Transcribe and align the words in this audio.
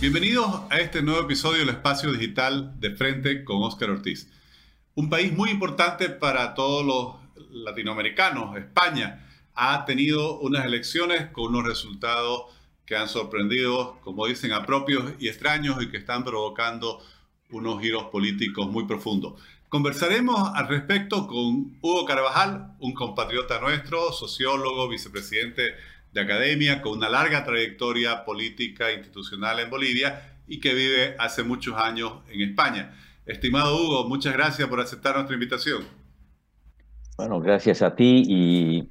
Bienvenidos 0.00 0.62
a 0.70 0.78
este 0.78 1.02
nuevo 1.02 1.22
episodio 1.22 1.58
del 1.58 1.70
Espacio 1.70 2.12
Digital 2.12 2.78
de 2.78 2.94
Frente 2.94 3.42
con 3.42 3.64
Óscar 3.64 3.90
Ortiz. 3.90 4.30
Un 4.94 5.10
país 5.10 5.32
muy 5.32 5.50
importante 5.50 6.08
para 6.08 6.54
todos 6.54 6.86
los 6.86 7.48
latinoamericanos, 7.50 8.56
España, 8.56 9.26
ha 9.56 9.84
tenido 9.86 10.38
unas 10.38 10.64
elecciones 10.66 11.32
con 11.32 11.46
unos 11.46 11.66
resultados 11.66 12.44
que 12.86 12.94
han 12.94 13.08
sorprendido, 13.08 13.98
como 14.04 14.26
dicen, 14.26 14.52
a 14.52 14.64
propios 14.64 15.14
y 15.18 15.26
extraños 15.26 15.82
y 15.82 15.90
que 15.90 15.96
están 15.96 16.22
provocando 16.22 17.02
unos 17.50 17.80
giros 17.80 18.04
políticos 18.04 18.70
muy 18.70 18.86
profundos. 18.86 19.42
Conversaremos 19.68 20.52
al 20.54 20.68
respecto 20.68 21.26
con 21.26 21.76
Hugo 21.80 22.04
Carvajal, 22.04 22.76
un 22.78 22.94
compatriota 22.94 23.60
nuestro, 23.60 24.12
sociólogo, 24.12 24.88
vicepresidente 24.88 25.74
de 26.12 26.20
academia, 26.20 26.82
con 26.82 26.98
una 26.98 27.08
larga 27.08 27.44
trayectoria 27.44 28.24
política 28.24 28.92
institucional 28.92 29.60
en 29.60 29.70
Bolivia 29.70 30.38
y 30.46 30.60
que 30.60 30.74
vive 30.74 31.14
hace 31.18 31.42
muchos 31.42 31.76
años 31.76 32.14
en 32.30 32.40
España. 32.48 32.94
Estimado 33.26 33.76
Hugo, 33.76 34.08
muchas 34.08 34.32
gracias 34.32 34.66
por 34.68 34.80
aceptar 34.80 35.14
nuestra 35.14 35.34
invitación. 35.34 35.82
Bueno, 37.18 37.40
gracias 37.40 37.82
a 37.82 37.94
ti 37.94 38.22
y 38.26 38.88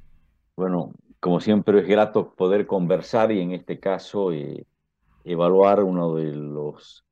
bueno, 0.54 0.92
como 1.20 1.40
siempre 1.40 1.80
es 1.80 1.88
grato 1.88 2.34
poder 2.34 2.66
conversar 2.66 3.32
y 3.32 3.40
en 3.40 3.52
este 3.52 3.80
caso 3.80 4.32
eh, 4.32 4.66
evaluar 5.24 5.82
uno 5.82 6.14
de 6.14 6.32
los 6.34 7.04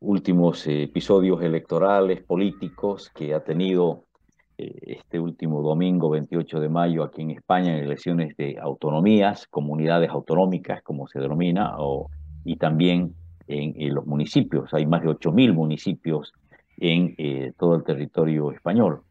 últimos 0.00 0.66
episodios 0.66 1.42
electorales 1.42 2.22
políticos 2.22 3.10
que 3.14 3.34
ha 3.34 3.44
tenido 3.44 4.04
eh, 4.04 4.13
este 4.56 5.18
último 5.18 5.62
domingo 5.62 6.10
28 6.10 6.60
de 6.60 6.68
mayo 6.68 7.02
aquí 7.02 7.22
en 7.22 7.30
España 7.30 7.76
en 7.76 7.84
elecciones 7.84 8.36
de 8.36 8.58
autonomías, 8.60 9.46
comunidades 9.48 10.10
autonómicas 10.10 10.82
como 10.82 11.08
se 11.08 11.18
denomina, 11.18 11.74
o, 11.78 12.10
y 12.44 12.56
también 12.56 13.14
en, 13.46 13.94
los 13.94 14.06
municipios. 14.06 14.72
Hay 14.72 14.86
más 14.86 15.02
de 15.02 15.08
8.000 15.08 15.52
municipios 15.52 16.32
en 16.76 17.14
eh, 17.18 17.52
todo 17.58 17.74
el 17.74 17.84
territorio 17.84 18.52
español. 18.52 19.02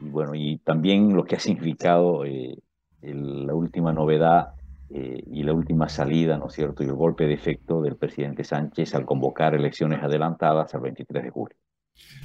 Y 0.00 0.08
bueno, 0.08 0.34
y 0.34 0.58
también 0.58 1.14
lo 1.14 1.24
que 1.24 1.36
ha 1.36 1.40
significado 1.40 2.24
eh, 2.24 2.56
la 3.02 3.54
última 3.54 3.92
novedad 3.92 4.54
y 4.90 5.42
la 5.42 5.52
última 5.52 5.88
salida, 5.88 6.38
¿no 6.38 6.46
es 6.46 6.52
cierto?, 6.52 6.84
y 6.84 6.86
el 6.86 6.94
golpe 6.94 7.26
de 7.26 7.34
efecto 7.34 7.82
del 7.82 7.96
presidente 7.96 8.44
Sánchez 8.44 8.94
al 8.94 9.04
convocar 9.04 9.54
elecciones 9.54 10.00
adelantadas 10.00 10.72
al 10.72 10.82
23 10.82 11.24
de 11.24 11.30
julio. 11.30 11.56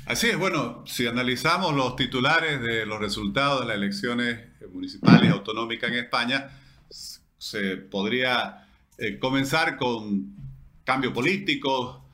Así 0.09 0.27
es, 0.27 0.37
bueno, 0.37 0.83
si 0.87 1.05
analizamos 1.05 1.75
los 1.75 1.95
titulares 1.95 2.59
de 2.61 2.83
los 2.87 2.99
resultados 2.99 3.61
de 3.61 3.67
las 3.67 3.75
elecciones 3.75 4.39
municipales 4.73 5.31
autonómicas 5.31 5.91
en 5.91 5.97
España, 5.99 6.49
se 7.37 7.77
podría 7.77 8.67
eh, 8.97 9.19
comenzar 9.19 9.77
con 9.77 10.35
cambio 10.83 11.13
político, 11.13 12.09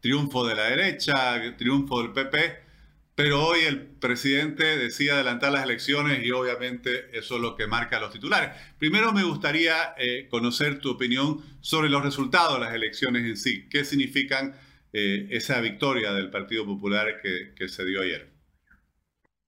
triunfo 0.00 0.46
de 0.46 0.54
la 0.54 0.62
derecha, 0.66 1.56
triunfo 1.56 2.00
del 2.02 2.12
PP, 2.12 2.70
pero 3.16 3.44
hoy 3.44 3.62
el 3.62 3.82
presidente 3.82 4.78
decide 4.78 5.10
adelantar 5.10 5.50
las 5.50 5.64
elecciones 5.64 6.24
y 6.24 6.30
obviamente 6.30 7.10
eso 7.18 7.34
es 7.34 7.42
lo 7.42 7.56
que 7.56 7.66
marca 7.66 7.98
los 7.98 8.12
titulares. 8.12 8.50
Primero 8.78 9.12
me 9.12 9.24
gustaría 9.24 9.94
eh, 9.98 10.28
conocer 10.30 10.78
tu 10.78 10.92
opinión 10.92 11.42
sobre 11.60 11.90
los 11.90 12.04
resultados 12.04 12.54
de 12.54 12.64
las 12.64 12.74
elecciones 12.74 13.24
en 13.24 13.36
sí. 13.36 13.66
¿Qué 13.68 13.84
significan? 13.84 14.54
Eh, 14.92 15.28
esa 15.30 15.60
victoria 15.60 16.12
del 16.12 16.30
Partido 16.30 16.66
Popular 16.66 17.20
que, 17.22 17.68
se 17.68 17.84
dio 17.84 18.02
ayer? 18.02 18.32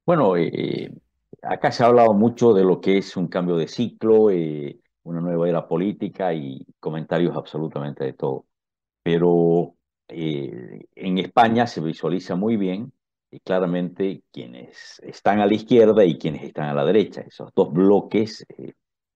Bueno, 0.06 0.36
eh, 0.36 0.92
acá 1.42 1.72
se 1.72 1.82
ha 1.82 1.86
hablado 1.86 2.14
mucho 2.14 2.52
de 2.52 2.64
lo 2.64 2.80
que 2.80 2.98
es 2.98 3.16
un 3.16 3.26
cambio 3.26 3.56
de 3.56 3.66
ciclo, 3.66 4.30
eh, 4.30 4.78
una 5.02 5.20
nueva 5.20 5.48
era 5.48 5.66
política 5.66 6.32
y 6.32 6.64
comentarios 6.78 7.36
absolutamente 7.36 8.04
de 8.04 8.12
todo. 8.12 8.46
Pero 9.02 9.74
en 10.08 11.18
España 11.18 11.66
se 11.66 11.80
visualiza 11.80 12.36
muy 12.36 12.56
bien 12.56 12.92
claramente 13.44 14.24
quienes 14.30 15.00
están 15.02 15.40
a 15.40 15.46
la 15.46 15.54
izquierda 15.54 16.04
y 16.04 16.18
quienes 16.18 16.44
están 16.44 16.68
a 16.68 16.74
la 16.74 16.84
derecha. 16.84 17.22
Esos 17.22 17.50
dos 17.54 17.72
bloques 17.72 18.46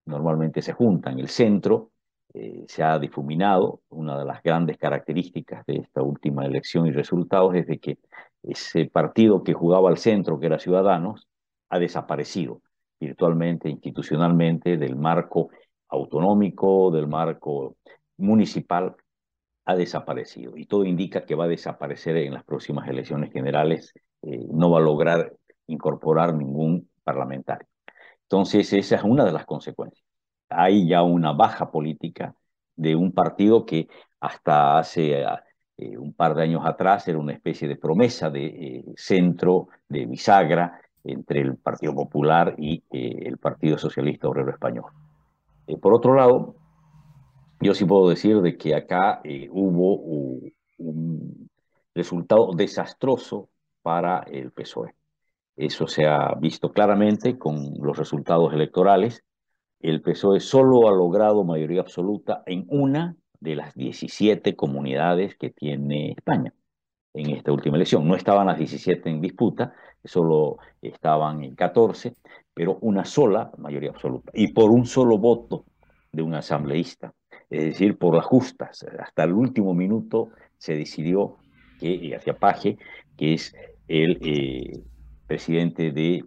normalmente 0.07 0.63
se 0.63 0.73
juntan. 0.73 1.19
El 1.19 1.29
centro 1.29 1.93
eh, 2.39 2.65
se 2.69 2.83
ha 2.83 2.99
difuminado. 2.99 3.81
Una 3.89 4.19
de 4.19 4.27
las 4.27 4.43
grandes 4.43 4.77
características 4.77 5.65
de 5.67 5.77
esta 5.79 6.03
última 6.03 6.45
elección 6.45 6.87
y 6.87 6.91
resultados 6.93 7.55
es 7.55 7.67
de 7.67 7.79
que 7.79 7.99
ese 8.43 8.87
partido 8.87 9.43
que 9.43 9.55
jugaba 9.55 9.89
al 9.89 9.97
centro, 9.97 10.39
que 10.39 10.47
era 10.47 10.59
Ciudadanos, 10.59 11.29
ha 11.71 11.79
desaparecido 11.79 12.61
virtualmente, 13.01 13.71
institucionalmente, 13.71 14.77
del 14.77 14.97
marco 14.97 15.49
autonómico, 15.89 16.91
del 16.91 17.09
marco 17.09 17.77
municipal, 18.19 18.97
ha 19.65 19.75
desaparecido. 19.75 20.57
Y 20.59 20.67
todo 20.67 20.85
indica 20.85 21.25
que 21.25 21.35
va 21.35 21.45
a 21.45 21.49
desaparecer 21.49 22.19
en 22.19 22.35
las 22.35 22.45
próximas 22.45 22.87
elecciones 22.89 23.33
generales, 23.33 23.95
eh, 24.23 24.47
no 24.51 24.71
va 24.71 24.79
a 24.79 24.83
lograr 24.83 25.33
incorporar 25.69 26.35
ningún 26.35 26.91
parlamentario. 27.03 27.67
Entonces, 28.23 28.73
esa 28.75 28.97
es 28.97 29.03
una 29.05 29.25
de 29.25 29.33
las 29.33 29.47
consecuencias 29.47 30.06
hay 30.49 30.89
ya 30.89 31.03
una 31.03 31.33
baja 31.33 31.71
política 31.71 32.35
de 32.77 32.95
un 32.95 33.13
partido 33.13 33.65
que 33.65 33.89
hasta 34.21 34.79
hace 34.79 35.23
eh, 35.77 35.99
un 35.99 36.13
par 36.13 36.35
de 36.35 36.43
años 36.43 36.63
atrás 36.65 37.07
era 37.09 37.19
una 37.19 37.33
especie 37.33 37.69
de 37.69 37.77
promesa 37.77 38.31
de 38.31 38.47
eh, 38.47 38.85
centro, 38.97 39.69
de 39.89 40.07
bisagra 40.07 40.81
entre 41.05 41.41
el 41.41 41.57
Partido 41.57 41.95
Popular 41.95 42.55
y 42.59 42.83
eh, 42.91 43.23
el 43.27 43.39
Partido 43.39 43.79
Socialista 43.79 44.29
Obrero 44.29 44.51
Español. 44.51 44.91
por 45.81 45.95
otro 45.95 46.15
lado, 46.15 46.57
yo 47.61 47.75
sí 47.75 47.85
puedo 47.85 48.09
decir 48.09 48.41
de 48.43 48.57
que 48.57 48.75
acá 48.75 49.23
hubo 49.51 49.97
un 50.79 51.49
resultado 51.95 52.53
desastroso 52.55 53.49
para 53.83 54.21
el 54.21 54.51
PSOE. 54.53 54.95
Eso 55.57 55.87
se 55.87 56.07
ha 56.07 56.35
visto 56.35 56.71
claramente 56.71 57.39
con 57.39 57.73
los 57.81 57.97
resultados 57.97 58.53
electorales 58.53 59.25
el 59.81 60.03
PSOE 60.03 60.41
solo 60.41 60.89
ha 60.89 60.93
logrado 60.93 61.45
mayoría 61.45 61.81
absoluta 61.81 62.43
en 62.47 62.67
una 62.69 63.17
de 63.41 63.55
las 63.55 63.75
17 63.75 64.57
comunidades 64.57 65.37
que 65.37 65.51
tiene 65.51 66.13
España 66.13 66.53
en 67.15 67.31
esta 67.31 67.53
última 67.53 67.77
elección. 67.77 68.07
No 68.07 68.15
estaban 68.15 68.47
las 68.47 68.59
17 68.59 69.09
en 69.09 69.21
disputa, 69.21 69.75
solo 70.05 70.59
estaban 70.83 71.43
en 71.45 71.55
14, 71.55 72.15
pero 72.55 72.79
una 72.81 73.05
sola 73.05 73.51
mayoría 73.59 73.91
absoluta. 73.91 74.31
Y 74.35 74.53
por 74.53 74.71
un 74.71 74.87
solo 74.87 75.19
voto 75.19 75.65
de 76.13 76.23
un 76.23 76.35
asambleísta, 76.35 77.15
es 77.51 77.65
decir, 77.65 77.99
por 77.99 78.15
las 78.15 78.25
justas. 78.25 78.85
Hasta 78.99 79.25
el 79.25 79.33
último 79.33 79.75
minuto 79.75 80.31
se 80.59 80.75
decidió 80.75 81.37
que 81.79 82.15
hacia 82.17 82.39
Paje, 82.39 82.79
que 83.17 83.35
es 83.35 83.55
el 83.89 84.19
eh, 84.23 84.83
presidente 85.27 85.93
de 85.93 86.25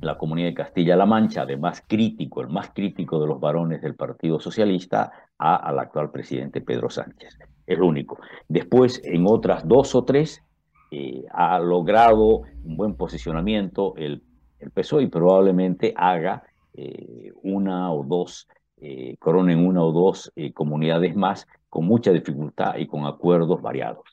la 0.00 0.16
comunidad 0.16 0.48
de 0.48 0.54
Castilla-La 0.54 1.06
Mancha, 1.06 1.42
además 1.42 1.82
crítico, 1.86 2.40
el 2.40 2.48
más 2.48 2.70
crítico 2.70 3.20
de 3.20 3.26
los 3.26 3.40
varones 3.40 3.82
del 3.82 3.94
Partido 3.94 4.38
Socialista, 4.38 5.10
a, 5.38 5.56
al 5.56 5.78
actual 5.78 6.10
presidente 6.10 6.60
Pedro 6.60 6.88
Sánchez. 6.88 7.38
Es 7.66 7.78
lo 7.78 7.86
único. 7.86 8.18
Después, 8.48 9.00
en 9.04 9.24
otras 9.26 9.66
dos 9.66 9.94
o 9.94 10.04
tres, 10.04 10.42
eh, 10.90 11.24
ha 11.32 11.58
logrado 11.58 12.42
un 12.64 12.76
buen 12.76 12.94
posicionamiento 12.94 13.94
el, 13.96 14.22
el 14.58 14.70
PSOE 14.70 15.02
y 15.02 15.06
probablemente 15.08 15.92
haga 15.96 16.44
eh, 16.74 17.32
una 17.42 17.92
o 17.92 18.04
dos, 18.04 18.48
eh, 18.78 19.16
coronen 19.18 19.66
una 19.66 19.82
o 19.82 19.92
dos 19.92 20.32
comunidades 20.54 21.14
más 21.16 21.46
con 21.68 21.84
mucha 21.84 22.12
dificultad 22.12 22.76
y 22.76 22.86
con 22.86 23.04
acuerdos 23.04 23.60
variados. 23.60 24.04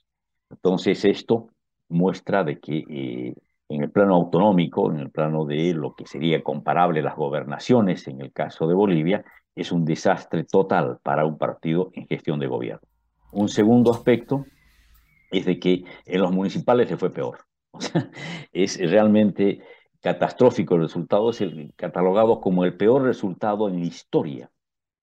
Entonces, 0.50 1.06
esto 1.06 1.50
muestra 1.88 2.44
de 2.44 2.60
que 2.60 3.36
en 3.70 3.84
el 3.84 3.92
plano 3.92 4.16
autonómico, 4.16 4.92
en 4.92 5.00
el 5.00 5.10
plano 5.10 5.46
de 5.46 5.74
lo 5.74 5.96
que 5.96 6.06
sería 6.06 6.44
comparable 6.44 7.02
las 7.02 7.16
gobernaciones 7.16 8.08
en 8.08 8.22
el 8.22 8.32
caso 8.32 8.68
de 8.68 8.76
Bolivia, 8.76 9.26
es 9.56 9.72
un 9.72 9.86
desastre 9.86 10.44
total 10.44 11.00
para 11.02 11.26
un 11.26 11.38
partido 11.38 11.90
en 11.94 12.08
gestión 12.08 12.40
de 12.40 12.48
gobierno. 12.48 12.88
Un 13.32 13.50
segundo 13.50 13.92
aspecto 13.92 14.46
es 15.32 15.46
de 15.46 15.60
que 15.60 15.84
en 16.06 16.22
los 16.22 16.32
municipales 16.32 16.90
le 16.90 16.98
fue 16.98 17.12
peor. 17.12 17.40
O 17.78 17.82
sea, 17.82 18.10
es 18.54 18.80
realmente 18.80 19.60
catastrófico 20.00 20.76
el 20.76 20.84
resultado, 20.84 21.32
es 21.32 21.42
el, 21.42 21.74
catalogado 21.76 22.40
como 22.40 22.64
el 22.64 22.78
peor 22.78 23.02
resultado 23.02 23.68
en 23.68 23.82
la 23.82 23.86
historia 23.86 24.50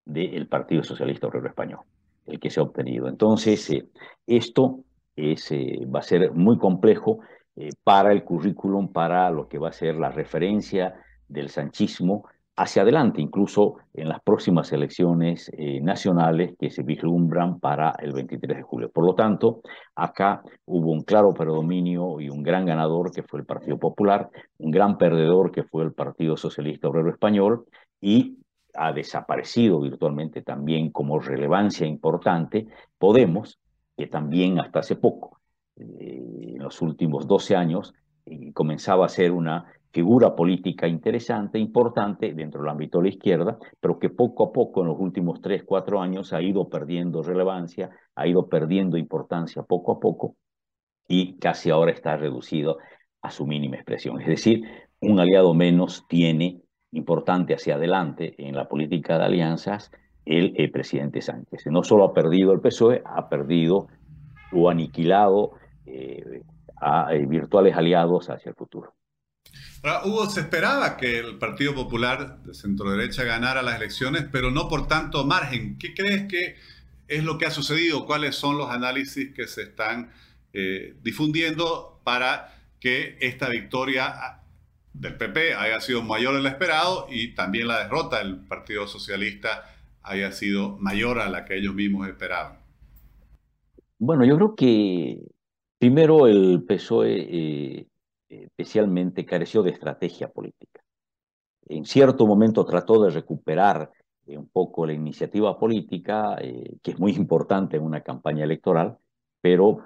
del 0.07 0.47
Partido 0.49 0.83
Socialista 0.83 1.27
Obrero 1.27 1.49
Español, 1.49 1.81
el 2.25 2.41
que 2.41 2.49
se 2.49 2.61
ha 2.61 2.63
obtenido. 2.63 3.09
Entonces, 3.09 3.69
eh, 3.69 3.89
esto 4.27 4.85
es, 5.17 5.53
eh, 5.53 5.87
va 5.95 5.99
a 5.99 6.03
ser 6.03 6.33
muy 6.33 6.57
complejo 6.57 7.19
eh, 7.57 7.71
para 7.85 8.13
el 8.13 8.25
currículum, 8.25 8.93
para 8.93 9.31
lo 9.31 9.49
que 9.49 9.59
va 9.59 9.69
a 9.69 9.73
ser 9.73 9.97
la 9.97 10.11
referencia 10.11 10.95
del 11.29 11.49
sanchismo 11.49 12.25
hacia 12.57 12.83
adelante, 12.83 13.21
incluso 13.21 13.77
en 13.95 14.09
las 14.09 14.23
próximas 14.23 14.73
elecciones 14.73 15.51
eh, 15.57 15.81
nacionales 15.81 16.55
que 16.59 16.71
se 16.71 16.83
vislumbran 16.83 17.59
para 17.59 17.95
el 17.99 18.13
23 18.13 18.59
de 18.59 18.63
julio. 18.63 18.91
Por 18.91 19.07
lo 19.07 19.15
tanto, 19.15 19.63
acá 19.95 20.43
hubo 20.67 20.93
un 20.93 21.03
claro 21.03 21.33
predominio 21.33 22.21
y 22.21 22.29
un 22.29 22.43
gran 22.43 22.67
ganador 22.67 23.11
que 23.11 23.23
fue 23.23 23.41
el 23.41 23.47
Partido 23.47 23.79
Popular, 23.79 24.29
un 24.59 24.71
gran 24.71 24.99
perdedor 24.99 25.51
que 25.51 25.65
fue 25.65 25.83
el 25.85 25.93
Partido 25.93 26.37
Socialista 26.37 26.89
Obrero 26.89 27.11
Español 27.11 27.65
y 28.01 28.39
ha 28.75 28.93
desaparecido 28.93 29.81
virtualmente 29.81 30.43
también 30.43 30.91
como 30.91 31.19
relevancia 31.21 31.87
importante 31.87 32.67
Podemos, 32.99 33.59
que 33.97 34.07
también 34.07 34.59
hasta 34.59 34.81
hace 34.81 34.97
poco, 34.97 35.41
en 35.77 36.42
los 36.63 36.81
últimos 36.83 37.27
12 37.27 37.57
años, 37.57 37.95
comenzaba 38.55 39.07
a 39.07 39.09
ser 39.09 39.33
una 39.33 39.67
figura 39.93 40.35
política 40.35 40.89
interesante, 40.89 41.59
importante 41.59 42.33
dentro 42.33 42.63
del 42.63 42.71
ámbito 42.71 42.99
de 42.99 43.05
la 43.05 43.11
izquierda, 43.11 43.59
pero 43.79 43.99
que 43.99 44.09
poco 44.09 44.45
a 44.45 44.53
poco 44.53 44.81
en 44.81 44.89
los 44.89 44.99
últimos 44.99 45.41
tres, 45.43 45.65
cuatro 45.65 46.01
años 46.01 46.33
ha 46.33 46.41
ido 46.41 46.69
perdiendo 46.69 47.23
relevancia, 47.23 47.91
ha 48.15 48.27
ido 48.27 48.49
perdiendo 48.49 48.97
importancia 48.97 49.63
poco 49.63 49.93
a 49.93 50.01
poco 50.01 50.37
y 51.09 51.39
casi 51.39 51.71
ahora 51.71 51.93
está 51.93 52.17
reducido 52.17 52.79
a 53.21 53.31
su 53.31 53.47
mínima 53.47 53.77
expresión. 53.77 54.21
Es 54.21 54.29
decir, 54.29 54.63
un 55.01 55.21
aliado 55.21 55.53
menos 55.53 56.07
tiene 56.09 56.63
importante 56.93 57.55
hacia 57.55 57.75
adelante 57.75 58.35
en 58.39 58.55
la 58.55 58.69
política 58.69 59.19
de 59.19 59.25
alianzas 59.25 59.91
el, 60.25 60.71
presidente 60.71 61.21
Sánchez. 61.21 61.67
No 61.67 61.83
solo 61.83 62.05
ha 62.05 62.15
perdido 62.15 62.53
el 62.53 62.61
PSOE, 62.61 63.03
ha 63.05 63.29
perdido 63.29 63.89
o 64.53 64.71
aniquilado 64.71 65.53
eh, 65.87 66.43
a 66.81 67.15
eh, 67.15 67.27
virtuales 67.27 67.77
aliados 67.77 68.29
hacia 68.29 68.51
el 68.51 68.57
futuro. 68.57 68.95
Ahora, 69.83 70.05
Hugo, 70.05 70.31
se 70.31 70.41
esperaba 70.41 70.97
que 70.97 71.19
el 71.19 71.39
Partido 71.39 71.75
Popular 71.75 72.43
de 72.43 72.55
centro 72.55 72.91
derecha 72.91 73.25
ganara 73.25 73.63
las 73.63 73.77
elecciones, 73.77 74.27
pero 74.31 74.51
no 74.51 74.69
por 74.69 74.87
tanto 74.87 75.25
margen. 75.25 75.79
¿Qué 75.79 75.95
crees 75.95 76.29
que 76.29 76.57
es 77.09 77.25
lo 77.25 77.39
que 77.39 77.47
ha 77.47 77.51
sucedido? 77.51 78.07
¿Cuáles 78.07 78.37
son 78.37 78.59
los 78.59 78.71
análisis 78.71 79.35
que 79.35 79.47
se 79.47 79.63
están 79.63 80.13
eh, 80.53 80.97
difundiendo 81.03 82.01
para 82.05 82.55
que 82.79 83.17
esta 83.21 83.49
victoria 83.49 84.41
del 84.93 85.17
PP 85.17 85.55
haya 85.55 85.81
sido 85.81 86.03
mayor 86.03 86.35
de 86.37 86.43
lo 86.43 86.49
esperado 86.49 87.07
y 87.11 87.35
también 87.35 87.69
la 87.69 87.85
derrota 87.85 88.19
del 88.19 88.37
Partido 88.37 88.87
Socialista 88.87 89.65
haya 90.03 90.33
sido 90.33 90.77
mayor 90.79 91.21
a 91.21 91.29
la 91.29 91.45
que 91.45 91.57
ellos 91.57 91.75
mismos 91.75 92.09
esperaban? 92.09 92.59
Bueno, 93.99 94.25
yo 94.25 94.37
creo 94.37 94.55
que 94.55 95.19
primero 95.83 96.29
el 96.29 96.63
PSOE 96.63 97.27
eh, 97.29 97.87
especialmente 98.29 99.27
careció 99.27 99.65
de 99.65 99.73
estrategia 99.73 100.29
política. 100.29 100.81
En 101.67 101.87
cierto 101.87 102.25
momento 102.25 102.65
trató 102.65 103.03
de 103.03 103.11
recuperar 103.11 103.91
eh, 104.29 104.39
un 104.39 104.49
poco 104.49 104.87
la 104.87 104.93
iniciativa 104.93 105.59
política, 105.59 106.37
eh, 106.41 106.77
que 106.81 106.93
es 106.93 107.01
muy 107.01 107.11
importante 107.17 107.79
en 107.79 107.83
una 107.83 108.01
campaña 108.01 108.45
electoral, 108.45 108.97
pero 109.41 109.79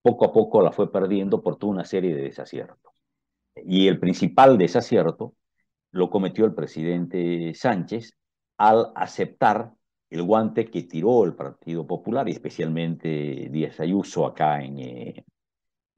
poco 0.00 0.24
a 0.24 0.32
poco 0.32 0.62
la 0.62 0.72
fue 0.72 0.90
perdiendo 0.90 1.42
por 1.42 1.58
toda 1.58 1.74
una 1.74 1.84
serie 1.84 2.14
de 2.14 2.22
desaciertos. 2.22 2.94
Y 3.56 3.88
el 3.88 4.00
principal 4.00 4.56
desacierto 4.56 5.34
lo 5.90 6.08
cometió 6.08 6.46
el 6.46 6.54
presidente 6.54 7.52
Sánchez 7.54 8.16
al 8.56 8.90
aceptar 8.94 9.74
el 10.10 10.22
guante 10.22 10.66
que 10.66 10.84
tiró 10.84 11.24
el 11.24 11.34
Partido 11.34 11.86
Popular 11.86 12.28
y 12.28 12.32
especialmente 12.32 13.48
Díaz 13.50 13.80
Ayuso 13.80 14.26
acá 14.26 14.62
en, 14.62 14.78
eh, 14.78 15.24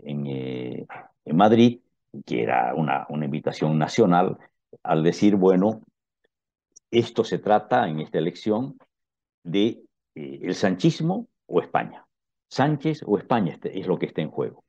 en, 0.01 0.27
en 0.27 1.37
Madrid, 1.37 1.81
que 2.25 2.43
era 2.43 2.75
una, 2.75 3.07
una 3.11 3.27
invitación 3.27 3.79
nacional, 3.79 4.39
al 4.83 5.03
decir, 5.03 5.37
bueno, 5.37 5.83
esto 6.91 7.25
se 7.25 7.39
trata 7.39 7.89
en 7.89 8.01
esta 8.01 8.19
elección 8.19 8.79
de 9.43 9.83
eh, 10.15 10.41
el 10.43 10.55
sanchismo 10.55 11.29
o 11.47 11.61
España. 11.61 12.07
Sánchez 12.49 13.03
o 13.07 13.19
España 13.19 13.59
es 13.63 13.87
lo 13.87 13.99
que 13.99 14.07
está 14.07 14.23
en 14.23 14.31
juego. 14.31 14.65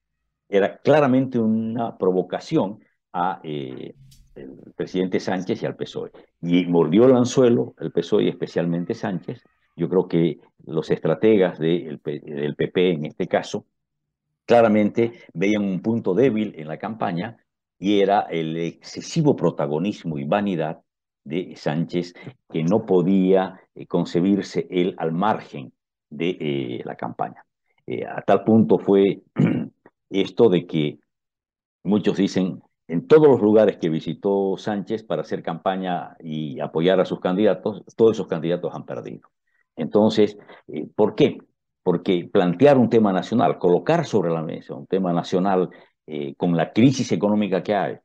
Era 0.50 0.78
claramente 0.78 1.40
una 1.40 1.98
provocación 1.98 2.84
a 3.14 3.40
eh, 3.44 3.96
el 4.42 4.74
presidente 4.76 5.20
Sánchez 5.20 5.64
y 5.64 5.66
al 5.66 5.76
PSOE. 5.76 6.12
Y 6.42 6.66
mordió 6.66 7.06
el 7.06 7.16
anzuelo 7.16 7.74
el 7.80 7.92
PSOE 7.92 8.24
y 8.24 8.30
especialmente 8.30 8.94
Sánchez. 8.94 9.44
Yo 9.76 9.90
creo 9.90 10.08
que 10.08 10.40
los 10.66 10.90
estrategas 10.92 11.60
del 11.60 12.00
PP 12.00 12.92
en 12.92 13.06
este 13.06 13.28
caso 13.28 13.66
claramente 14.46 15.14
veían 15.34 15.64
un 15.64 15.82
punto 15.82 16.14
débil 16.14 16.54
en 16.58 16.68
la 16.68 16.78
campaña 16.78 17.38
y 17.78 18.02
era 18.02 18.22
el 18.22 18.58
excesivo 18.58 19.36
protagonismo 19.36 20.18
y 20.18 20.26
vanidad 20.26 20.82
de 21.24 21.56
Sánchez, 21.56 22.14
que 22.52 22.64
no 22.64 22.86
podía 22.86 23.62
eh, 23.76 23.86
concebirse 23.86 24.68
él 24.70 24.96
al 24.98 25.12
margen 25.12 25.72
de 26.10 26.38
eh, 26.40 26.82
la 26.84 26.96
campaña. 26.96 27.46
Eh, 27.86 28.06
a 28.06 28.22
tal 28.22 28.44
punto 28.44 28.80
fue 28.80 29.22
esto 30.10 30.50
de 30.50 30.66
que 30.66 31.00
muchos 31.84 32.18
dicen, 32.18 32.62
en 32.90 33.08
todos 33.08 33.28
los 33.28 33.42
lugares 33.42 33.78
que 33.78 33.90
visitó 33.90 34.58
Sánchez 34.58 35.04
para 35.04 35.22
hacer 35.22 35.42
campaña 35.44 36.18
y 36.20 36.60
apoyar 36.60 37.00
a 37.00 37.06
sus 37.06 37.20
candidatos, 37.20 37.84
todos 37.96 38.18
esos 38.18 38.28
candidatos 38.28 38.74
han 38.76 38.86
perdido. 38.86 39.30
Entonces, 39.76 40.38
¿por 40.96 41.16
qué? 41.16 41.38
porque 41.90 42.30
plantear 42.32 42.78
un 42.78 42.90
tema 42.90 43.12
nacional, 43.12 43.58
colocar 43.58 44.06
sobre 44.06 44.32
la 44.32 44.44
mesa 44.44 44.76
un 44.76 44.86
tema 44.86 45.14
nacional 45.14 45.70
eh, 46.06 46.36
con 46.36 46.56
la 46.56 46.72
crisis 46.72 47.12
económica 47.12 47.64
que 47.64 47.74
hay, 47.74 47.98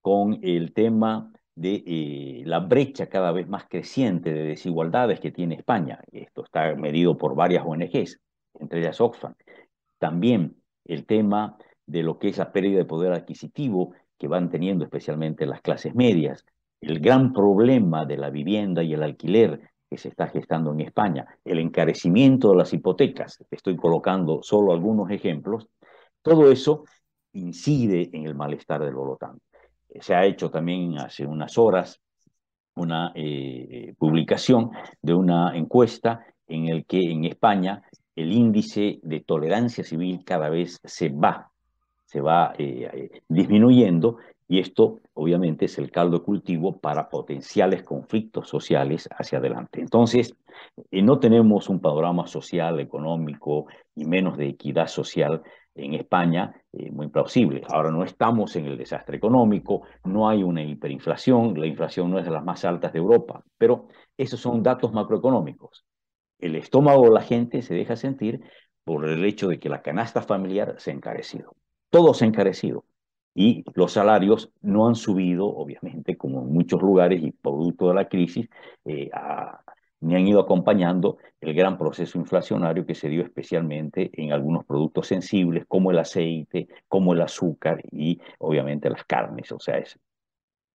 con 0.00 0.38
el 0.42 0.72
tema 0.72 1.32
de 1.54 1.82
eh, 1.86 2.42
la 2.46 2.60
brecha 2.60 3.08
cada 3.08 3.32
vez 3.32 3.48
más 3.48 3.64
creciente 3.68 4.32
de 4.32 4.44
desigualdades 4.44 5.18
que 5.18 5.32
tiene 5.32 5.56
España, 5.56 6.00
esto 6.12 6.44
está 6.44 6.74
medido 6.76 7.16
por 7.16 7.34
varias 7.34 7.64
ONGs, 7.66 8.20
entre 8.60 8.80
ellas 8.80 9.00
Oxfam, 9.00 9.34
también 9.98 10.56
el 10.84 11.04
tema 11.04 11.56
de 11.86 12.02
lo 12.02 12.18
que 12.20 12.28
es 12.28 12.38
la 12.38 12.52
pérdida 12.52 12.78
de 12.78 12.84
poder 12.84 13.12
adquisitivo 13.12 13.92
que 14.22 14.28
van 14.28 14.48
teniendo 14.48 14.84
especialmente 14.84 15.46
las 15.46 15.62
clases 15.62 15.96
medias, 15.96 16.46
el 16.80 17.00
gran 17.00 17.32
problema 17.32 18.04
de 18.04 18.16
la 18.16 18.30
vivienda 18.30 18.80
y 18.80 18.92
el 18.92 19.02
alquiler 19.02 19.72
que 19.90 19.98
se 19.98 20.10
está 20.10 20.28
gestando 20.28 20.72
en 20.72 20.80
España, 20.82 21.26
el 21.44 21.58
encarecimiento 21.58 22.52
de 22.52 22.58
las 22.58 22.72
hipotecas, 22.72 23.44
estoy 23.50 23.74
colocando 23.74 24.40
solo 24.40 24.72
algunos 24.72 25.10
ejemplos, 25.10 25.66
todo 26.22 26.52
eso 26.52 26.84
incide 27.32 28.10
en 28.12 28.24
el 28.26 28.36
malestar 28.36 28.84
del 28.84 28.94
Bolotán. 28.94 29.40
Se 30.00 30.14
ha 30.14 30.24
hecho 30.24 30.52
también 30.52 30.98
hace 31.00 31.26
unas 31.26 31.58
horas 31.58 32.00
una 32.76 33.10
eh, 33.16 33.94
publicación 33.98 34.70
de 35.02 35.14
una 35.14 35.56
encuesta 35.56 36.24
en 36.46 36.68
el 36.68 36.86
que 36.86 37.10
en 37.10 37.24
España 37.24 37.82
el 38.14 38.30
índice 38.30 39.00
de 39.02 39.18
tolerancia 39.18 39.82
civil 39.82 40.22
cada 40.24 40.48
vez 40.48 40.78
se 40.84 41.08
va, 41.08 41.51
se 42.12 42.20
va 42.20 42.52
eh, 42.58 42.90
eh, 42.92 43.22
disminuyendo 43.26 44.18
y 44.46 44.58
esto, 44.58 45.00
obviamente, 45.14 45.64
es 45.64 45.78
el 45.78 45.90
caldo 45.90 46.18
de 46.18 46.24
cultivo 46.24 46.78
para 46.78 47.08
potenciales 47.08 47.82
conflictos 47.84 48.48
sociales 48.48 49.08
hacia 49.16 49.38
adelante. 49.38 49.80
Entonces, 49.80 50.34
eh, 50.90 51.00
no 51.00 51.18
tenemos 51.18 51.70
un 51.70 51.80
panorama 51.80 52.26
social, 52.26 52.80
económico 52.80 53.66
y 53.94 54.04
menos 54.04 54.36
de 54.36 54.48
equidad 54.48 54.88
social 54.88 55.42
en 55.74 55.94
España 55.94 56.54
muy 56.90 57.08
plausible. 57.08 57.62
Ahora 57.66 57.90
no 57.90 58.04
estamos 58.04 58.56
en 58.56 58.66
el 58.66 58.76
desastre 58.76 59.16
económico, 59.16 59.84
no 60.04 60.28
hay 60.28 60.42
una 60.42 60.62
hiperinflación, 60.62 61.58
la 61.58 61.66
inflación 61.66 62.10
no 62.10 62.18
es 62.18 62.26
de 62.26 62.30
las 62.30 62.44
más 62.44 62.62
altas 62.66 62.92
de 62.92 62.98
Europa, 62.98 63.42
pero 63.56 63.88
esos 64.18 64.38
son 64.38 64.62
datos 64.62 64.92
macroeconómicos. 64.92 65.86
El 66.38 66.56
estómago 66.56 67.04
de 67.04 67.10
la 67.12 67.22
gente 67.22 67.62
se 67.62 67.74
deja 67.74 67.96
sentir 67.96 68.42
por 68.84 69.08
el 69.08 69.24
hecho 69.24 69.48
de 69.48 69.58
que 69.58 69.70
la 69.70 69.80
canasta 69.80 70.20
familiar 70.20 70.74
se 70.78 70.90
ha 70.90 70.94
encarecido. 70.94 71.54
Todo 71.92 72.14
se 72.14 72.24
ha 72.24 72.28
encarecido 72.28 72.86
y 73.34 73.64
los 73.74 73.92
salarios 73.92 74.50
no 74.62 74.88
han 74.88 74.94
subido, 74.94 75.46
obviamente, 75.46 76.16
como 76.16 76.40
en 76.40 76.50
muchos 76.50 76.80
lugares 76.80 77.22
y 77.22 77.32
producto 77.32 77.88
de 77.88 77.94
la 77.94 78.08
crisis, 78.08 78.48
eh, 78.86 79.10
ni 80.00 80.14
han 80.14 80.26
ido 80.26 80.40
acompañando 80.40 81.18
el 81.38 81.52
gran 81.52 81.76
proceso 81.76 82.16
inflacionario 82.16 82.86
que 82.86 82.94
se 82.94 83.10
dio 83.10 83.22
especialmente 83.22 84.10
en 84.14 84.32
algunos 84.32 84.64
productos 84.64 85.06
sensibles 85.08 85.66
como 85.68 85.90
el 85.90 85.98
aceite, 85.98 86.66
como 86.88 87.12
el 87.12 87.20
azúcar 87.20 87.82
y 87.90 88.18
obviamente 88.38 88.88
las 88.88 89.04
carnes. 89.04 89.52
O 89.52 89.60
sea, 89.60 89.76
es, 89.76 89.98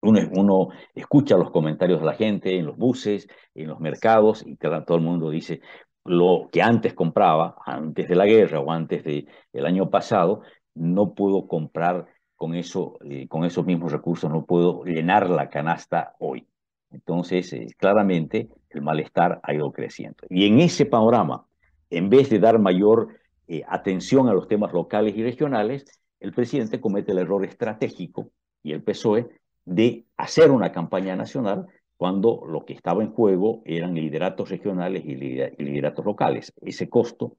uno, 0.01 0.69
escucha 0.93 1.35
los 1.35 1.49
comentarios 1.49 1.99
de 1.99 2.05
la 2.05 2.13
gente 2.13 2.59
en 2.59 2.67
los 2.67 2.77
buses, 2.77 3.27
en 3.55 3.69
los 3.69 3.79
mercados 3.79 4.45
y 4.45 4.55
todo 4.55 4.95
el 4.95 5.01
mundo 5.01 5.31
dice, 5.31 5.61
lo 6.07 6.47
que 6.51 6.61
antes 6.61 6.93
compraba, 6.93 7.55
antes 7.65 8.07
de 8.07 8.15
la 8.15 8.25
guerra 8.25 8.59
o 8.59 8.71
antes 8.71 9.03
del 9.03 9.27
el 9.51 9.65
año 9.65 9.89
pasado, 9.89 10.41
no 10.77 11.13
puedo 11.13 11.47
comprar 11.47 12.07
con, 12.35 12.55
eso, 12.55 12.97
eh, 13.03 13.27
con 13.27 13.43
esos 13.43 13.65
mismos 13.65 13.91
recursos 13.91 14.31
no 14.31 14.45
puedo 14.45 14.83
llenar 14.85 15.29
la 15.29 15.49
canasta 15.49 16.15
hoy. 16.19 16.47
Entonces, 16.91 17.51
eh, 17.53 17.67
claramente, 17.77 18.49
el 18.69 18.81
malestar 18.81 19.39
ha 19.43 19.53
ido 19.53 19.71
creciendo. 19.71 20.23
Y 20.29 20.45
en 20.45 20.59
ese 20.59 20.85
panorama, 20.85 21.45
en 21.89 22.09
vez 22.09 22.29
de 22.29 22.39
dar 22.39 22.59
mayor 22.59 23.09
eh, 23.47 23.63
atención 23.67 24.29
a 24.29 24.33
los 24.33 24.47
temas 24.47 24.71
locales 24.71 25.15
y 25.15 25.23
regionales, 25.23 25.85
el 26.19 26.33
presidente 26.33 26.79
comete 26.79 27.11
el 27.11 27.19
error 27.19 27.43
estratégico 27.45 28.31
y 28.63 28.71
el 28.71 28.83
PSOE 28.83 29.29
de 29.65 30.05
hacer 30.15 30.51
una 30.51 30.71
campaña 30.71 31.15
nacional 31.15 31.67
cuando 31.97 32.43
lo 32.47 32.63
que 32.65 32.73
estaba 32.73 33.03
en 33.03 33.11
juego 33.11 33.63
eran 33.65 33.95
lideratos 33.95 34.49
regionales 34.49 35.03
y 35.05 35.15
lideratos 35.15 36.05
locales. 36.05 36.53
Ese 36.61 36.89
costo 36.89 37.37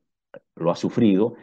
lo 0.57 0.71
ha 0.71 0.77
sufrido 0.77 1.35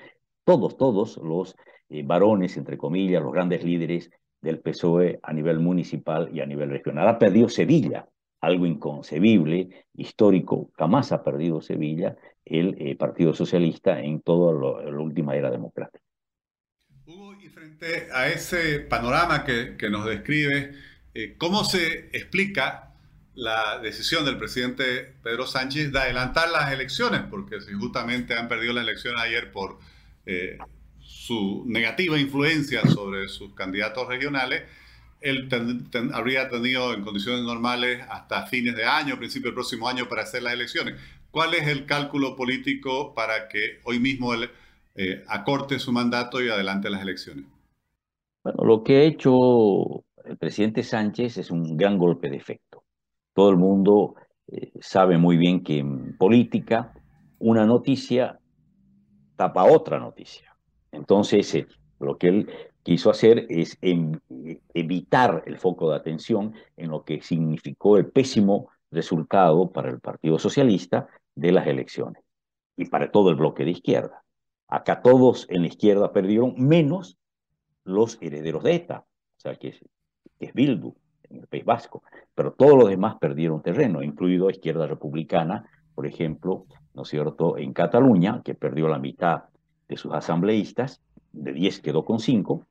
todos, 0.44 0.78
todos 0.78 1.18
los 1.18 1.56
eh, 1.90 2.04
varones, 2.04 2.58
entre 2.58 2.78
comillas, 2.78 3.22
los 3.22 3.34
grandes 3.34 3.64
líderes 3.64 4.10
del 4.42 4.60
PSOE 4.60 5.20
a 5.24 5.34
nivel 5.34 5.60
municipal 5.60 6.30
y 6.34 6.42
a 6.42 6.46
nivel 6.46 6.70
regional. 6.70 7.08
Ha 7.08 7.20
perdido 7.20 7.50
Sevilla, 7.50 8.08
algo 8.42 8.66
inconcebible, 8.66 9.86
histórico, 9.94 10.72
jamás 10.78 11.12
ha 11.12 11.24
perdido 11.24 11.62
Sevilla, 11.62 12.16
el 12.46 12.96
Partido 12.98 13.34
Socialista 13.34 14.00
en 14.00 14.22
toda 14.22 14.84
la 14.84 15.00
última 15.00 15.36
era 15.36 15.50
democrática. 15.50 16.04
Hugo, 17.08 17.34
y 17.42 17.50
frente 17.50 18.08
a 18.14 18.28
ese 18.28 18.82
panorama 18.82 19.44
que, 19.44 19.76
que 19.78 19.90
nos 19.90 20.06
describe, 20.06 20.74
¿cómo 21.40 21.64
se 21.64 22.10
explica 22.14 22.86
la 23.36 23.80
decisión 23.80 24.26
del 24.26 24.38
presidente 24.38 25.14
Pedro 25.22 25.46
Sánchez 25.46 25.92
de 25.92 26.00
adelantar 26.00 26.50
las 26.50 26.72
elecciones, 26.72 27.22
porque 27.30 27.60
si 27.62 27.74
justamente 27.74 28.34
han 28.34 28.48
perdido 28.48 28.74
la 28.74 28.82
elección 28.82 29.18
ayer 29.20 29.52
por 29.52 29.78
eh, 30.26 30.58
su 31.26 31.64
negativa 31.66 32.20
influencia 32.20 32.82
sobre 32.88 33.28
sus 33.28 33.54
candidatos 33.54 34.08
regionales, 34.08 34.64
él 35.22 35.50
habría 36.14 36.50
tenido 36.50 36.94
en 36.94 37.04
condiciones 37.04 37.44
normales 37.44 38.04
hasta 38.10 38.46
fines 38.46 38.76
de 38.76 38.86
año, 38.86 39.18
principio 39.18 39.50
del 39.50 39.56
próximo 39.56 39.88
año 39.88 40.08
para 40.08 40.22
hacer 40.22 40.44
las 40.44 40.54
elecciones. 40.54 40.96
¿Cuál 41.32 41.54
es 41.56 41.68
el 41.68 41.86
cálculo 41.86 42.36
político 42.36 43.14
para 43.16 43.48
que 43.48 43.80
hoy 43.86 44.00
mismo 44.00 44.34
él 44.34 44.50
eh, 44.96 45.24
acorte 45.28 45.80
su 45.80 45.92
mandato 45.92 46.44
y 46.44 46.50
adelante 46.50 46.90
las 46.90 47.02
elecciones? 47.02 47.46
Bueno, 48.44 48.64
lo 48.64 48.84
que 48.84 48.98
ha 48.98 49.04
hecho 49.04 50.04
el 50.24 50.38
presidente 50.38 50.84
Sánchez 50.84 51.38
es 51.38 51.50
un 51.50 51.76
gran 51.76 51.98
golpe 51.98 52.30
de 52.30 52.38
efecto 52.38 52.86
todo 53.36 53.50
el 53.52 53.58
mundo 53.58 54.16
eh, 54.48 54.72
sabe 54.80 55.18
muy 55.18 55.38
bien 55.38 55.64
que 55.64 55.80
en 55.80 56.18
política 56.18 56.94
una 57.38 57.66
noticia 57.66 58.40
tapa 59.36 59.66
otra 59.66 60.00
noticia. 60.00 60.55
Entonces, 60.96 61.54
eh, 61.56 61.68
lo 62.00 62.18
que 62.18 62.28
él 62.28 62.50
quiso 62.84 63.10
hacer 63.10 63.46
es 63.50 63.78
evitar 64.74 65.44
el 65.46 65.58
foco 65.58 65.90
de 65.90 65.96
atención 65.96 66.54
en 66.78 66.92
lo 66.92 67.04
que 67.04 67.22
significó 67.22 67.98
el 67.98 68.08
pésimo 68.08 68.70
resultado 68.92 69.72
para 69.72 69.90
el 69.90 70.00
Partido 70.00 70.38
Socialista 70.40 71.08
de 71.34 71.52
las 71.52 71.68
elecciones 71.68 72.24
y 72.78 72.86
para 72.86 73.12
todo 73.12 73.30
el 73.30 73.36
bloque 73.36 73.66
de 73.66 73.72
izquierda. 73.72 74.24
Acá 74.68 75.02
todos 75.02 75.48
en 75.50 75.62
la 75.62 75.68
izquierda 75.68 76.12
perdieron, 76.12 76.56
menos 76.58 77.18
los 77.84 78.18
herederos 78.22 78.64
de 78.64 78.76
ETA, 78.76 79.00
o 79.00 79.40
sea, 79.40 79.56
que 79.56 79.70
es, 79.70 79.80
que 80.40 80.46
es 80.46 80.54
Bildu 80.54 80.96
en 81.30 81.38
el 81.38 81.48
País 81.48 81.66
Vasco, 81.66 82.04
pero 82.34 82.54
todos 82.54 82.78
los 82.78 82.90
demás 82.90 83.16
perdieron 83.20 83.62
terreno, 83.62 84.04
incluido 84.04 84.50
Izquierda 84.50 84.88
Republicana, 84.88 85.70
por 85.94 86.06
ejemplo, 86.06 86.66
¿no 86.94 87.04
es 87.04 87.10
cierto?, 87.10 87.58
en 87.58 87.74
Cataluña, 87.74 88.42
que 88.44 88.54
perdió 88.54 88.88
la 88.88 89.00
mitad 89.00 89.46
de 89.88 89.98
sus 89.98 90.14
asambleístas, 90.14 91.02
de 91.32 91.54
10 91.54 91.82
quedó 91.82 92.06
con 92.06 92.20
5, 92.20 92.66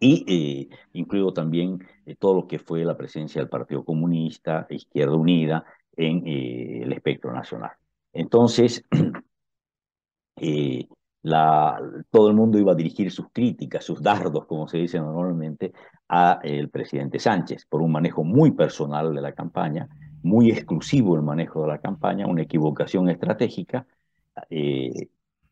y 0.00 0.24
eh, 0.26 0.68
incluido 0.94 1.32
también 1.32 1.86
eh, 2.06 2.16
todo 2.16 2.34
lo 2.34 2.48
que 2.48 2.58
fue 2.58 2.84
la 2.84 2.96
presencia 2.96 3.40
del 3.40 3.50
Partido 3.50 3.84
Comunista, 3.84 4.66
Izquierda 4.70 5.14
Unida, 5.14 5.64
en 5.94 6.26
eh, 6.26 6.82
el 6.82 6.92
espectro 6.92 7.32
nacional. 7.32 7.72
Entonces, 8.12 8.82
la, 11.22 11.78
todo 12.10 12.30
el 12.30 12.34
mundo 12.34 12.58
iba 12.58 12.72
a 12.72 12.74
dirigir 12.74 13.12
sus 13.12 13.26
críticas, 13.30 13.84
sus 13.84 14.02
dardos, 14.02 14.46
como 14.46 14.66
se 14.66 14.78
dice 14.78 14.98
normalmente, 14.98 15.72
a 16.08 16.40
el 16.42 16.70
presidente 16.70 17.18
Sánchez 17.18 17.66
por 17.66 17.82
un 17.82 17.92
manejo 17.92 18.24
muy 18.24 18.52
personal 18.52 19.14
de 19.14 19.20
la 19.20 19.32
campaña, 19.32 19.86
muy 20.22 20.50
exclusivo 20.50 21.14
el 21.14 21.22
manejo 21.22 21.62
de 21.62 21.68
la 21.68 21.78
campaña, 21.78 22.26
una 22.26 22.42
equivocación 22.42 23.10
estratégica, 23.10 23.86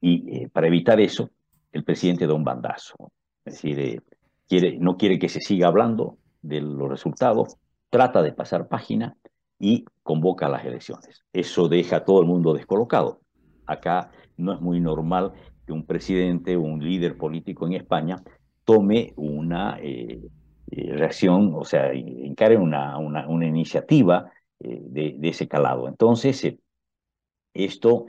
y 0.00 0.36
eh, 0.36 0.48
para 0.48 0.66
evitar 0.66 1.00
eso, 1.00 1.30
el 1.72 1.84
presidente 1.84 2.26
da 2.26 2.34
un 2.34 2.44
bandazo. 2.44 3.12
Es 3.44 3.54
decir, 3.54 3.78
eh, 3.78 4.00
quiere, 4.48 4.78
no 4.78 4.96
quiere 4.96 5.18
que 5.18 5.28
se 5.28 5.40
siga 5.40 5.68
hablando 5.68 6.18
de 6.42 6.60
los 6.60 6.88
resultados, 6.88 7.56
trata 7.90 8.22
de 8.22 8.32
pasar 8.32 8.68
página 8.68 9.16
y 9.58 9.84
convoca 10.02 10.48
las 10.48 10.64
elecciones. 10.64 11.24
Eso 11.32 11.68
deja 11.68 11.96
a 11.96 12.04
todo 12.04 12.20
el 12.20 12.26
mundo 12.26 12.54
descolocado. 12.54 13.20
Acá 13.66 14.10
no 14.36 14.52
es 14.52 14.60
muy 14.60 14.80
normal 14.80 15.32
que 15.66 15.72
un 15.72 15.84
presidente 15.84 16.56
o 16.56 16.62
un 16.62 16.82
líder 16.82 17.18
político 17.18 17.66
en 17.66 17.74
España 17.74 18.16
tome 18.64 19.12
una 19.16 19.78
eh, 19.82 20.20
eh, 20.70 20.92
reacción, 20.94 21.52
o 21.54 21.64
sea, 21.64 21.92
encare 21.92 22.56
una, 22.56 22.96
una, 22.98 23.46
iniciativa 23.46 24.30
eh, 24.60 24.80
de, 24.82 25.28
ese 25.28 25.48
calado. 25.48 25.88
Entonces, 25.88 26.56
esto 27.54 28.06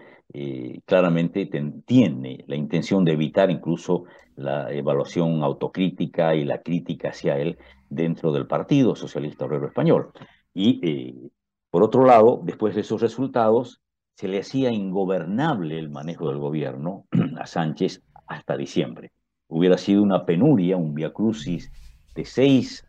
claramente 0.85 1.49
tiene 1.85 2.43
la 2.47 2.55
intención 2.55 3.03
de 3.03 3.13
evitar 3.13 3.49
incluso 3.49 4.05
la 4.35 4.71
evaluación 4.71 5.43
autocrítica 5.43 6.35
y 6.35 6.45
la 6.45 6.61
crítica 6.61 7.09
hacia 7.09 7.37
él 7.37 7.57
dentro 7.89 8.31
del 8.31 8.45
Partido 8.45 8.95
Socialista 8.95 9.45
Obrero 9.45 9.67
Español. 9.67 10.11
Y 10.53 11.31
por 11.71 11.83
otro 11.83 12.05
lado, 12.05 12.41
después 12.43 12.75
de 12.75 12.81
esos 12.81 13.01
resultados, 13.01 13.81
se 14.15 14.27
le 14.27 14.39
hacía 14.39 14.71
ingobernable 14.71 15.79
el 15.79 15.89
manejo 15.89 16.29
del 16.29 16.39
gobierno 16.39 17.05
a 17.39 17.45
Sánchez 17.45 18.03
hasta 18.27 18.57
diciembre. 18.57 19.11
Hubiera 19.47 19.77
sido 19.77 20.03
una 20.03 20.25
penuria, 20.25 20.77
un 20.77 20.93
viacrucis 20.93 21.71
de 22.15 22.25
seis 22.25 22.85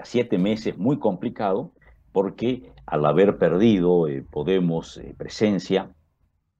a 0.00 0.04
siete 0.04 0.38
meses 0.38 0.78
muy 0.78 0.98
complicado, 0.98 1.72
porque 2.12 2.72
al 2.86 3.04
haber 3.04 3.38
perdido 3.38 4.08
eh, 4.08 4.22
Podemos 4.22 4.96
eh, 4.96 5.14
presencia 5.16 5.90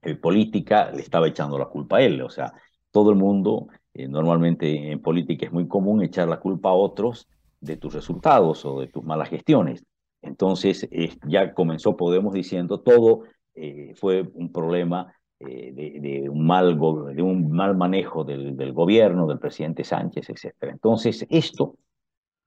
eh, 0.02 0.14
política, 0.16 0.90
le 0.90 1.02
estaba 1.02 1.28
echando 1.28 1.58
la 1.58 1.66
culpa 1.66 1.98
a 1.98 2.02
él. 2.02 2.20
O 2.22 2.30
sea, 2.30 2.52
todo 2.90 3.10
el 3.10 3.16
mundo, 3.16 3.68
normalmente 3.94 4.90
en 4.92 5.00
política 5.00 5.46
es 5.46 5.52
muy 5.52 5.66
común 5.68 6.02
echar 6.02 6.28
la 6.28 6.40
culpa 6.40 6.70
a 6.70 6.74
otros 6.74 7.28
de 7.60 7.76
tus 7.76 7.94
resultados 7.94 8.64
o 8.64 8.80
de 8.80 8.88
tus 8.88 9.04
malas 9.04 9.28
gestiones. 9.28 9.84
Entonces, 10.20 10.88
ya 11.26 11.52
comenzó 11.54 11.96
Podemos 11.96 12.32
diciendo 12.32 12.80
todo 12.80 13.24
eh, 13.54 13.92
fue 13.96 14.22
un 14.34 14.50
problema 14.50 15.14
eh, 15.38 15.72
de, 15.74 16.28
un 16.28 16.46
mal 16.46 16.78
de 17.14 17.22
un 17.22 17.50
mal 17.50 17.76
manejo 17.76 18.24
del, 18.24 18.56
del, 18.56 18.72
gobierno, 18.72 19.26
del 19.26 19.38
presidente 19.38 19.84
Sánchez, 19.84 20.30
etc. 20.30 20.54
Entonces, 20.62 21.26
esto 21.28 21.76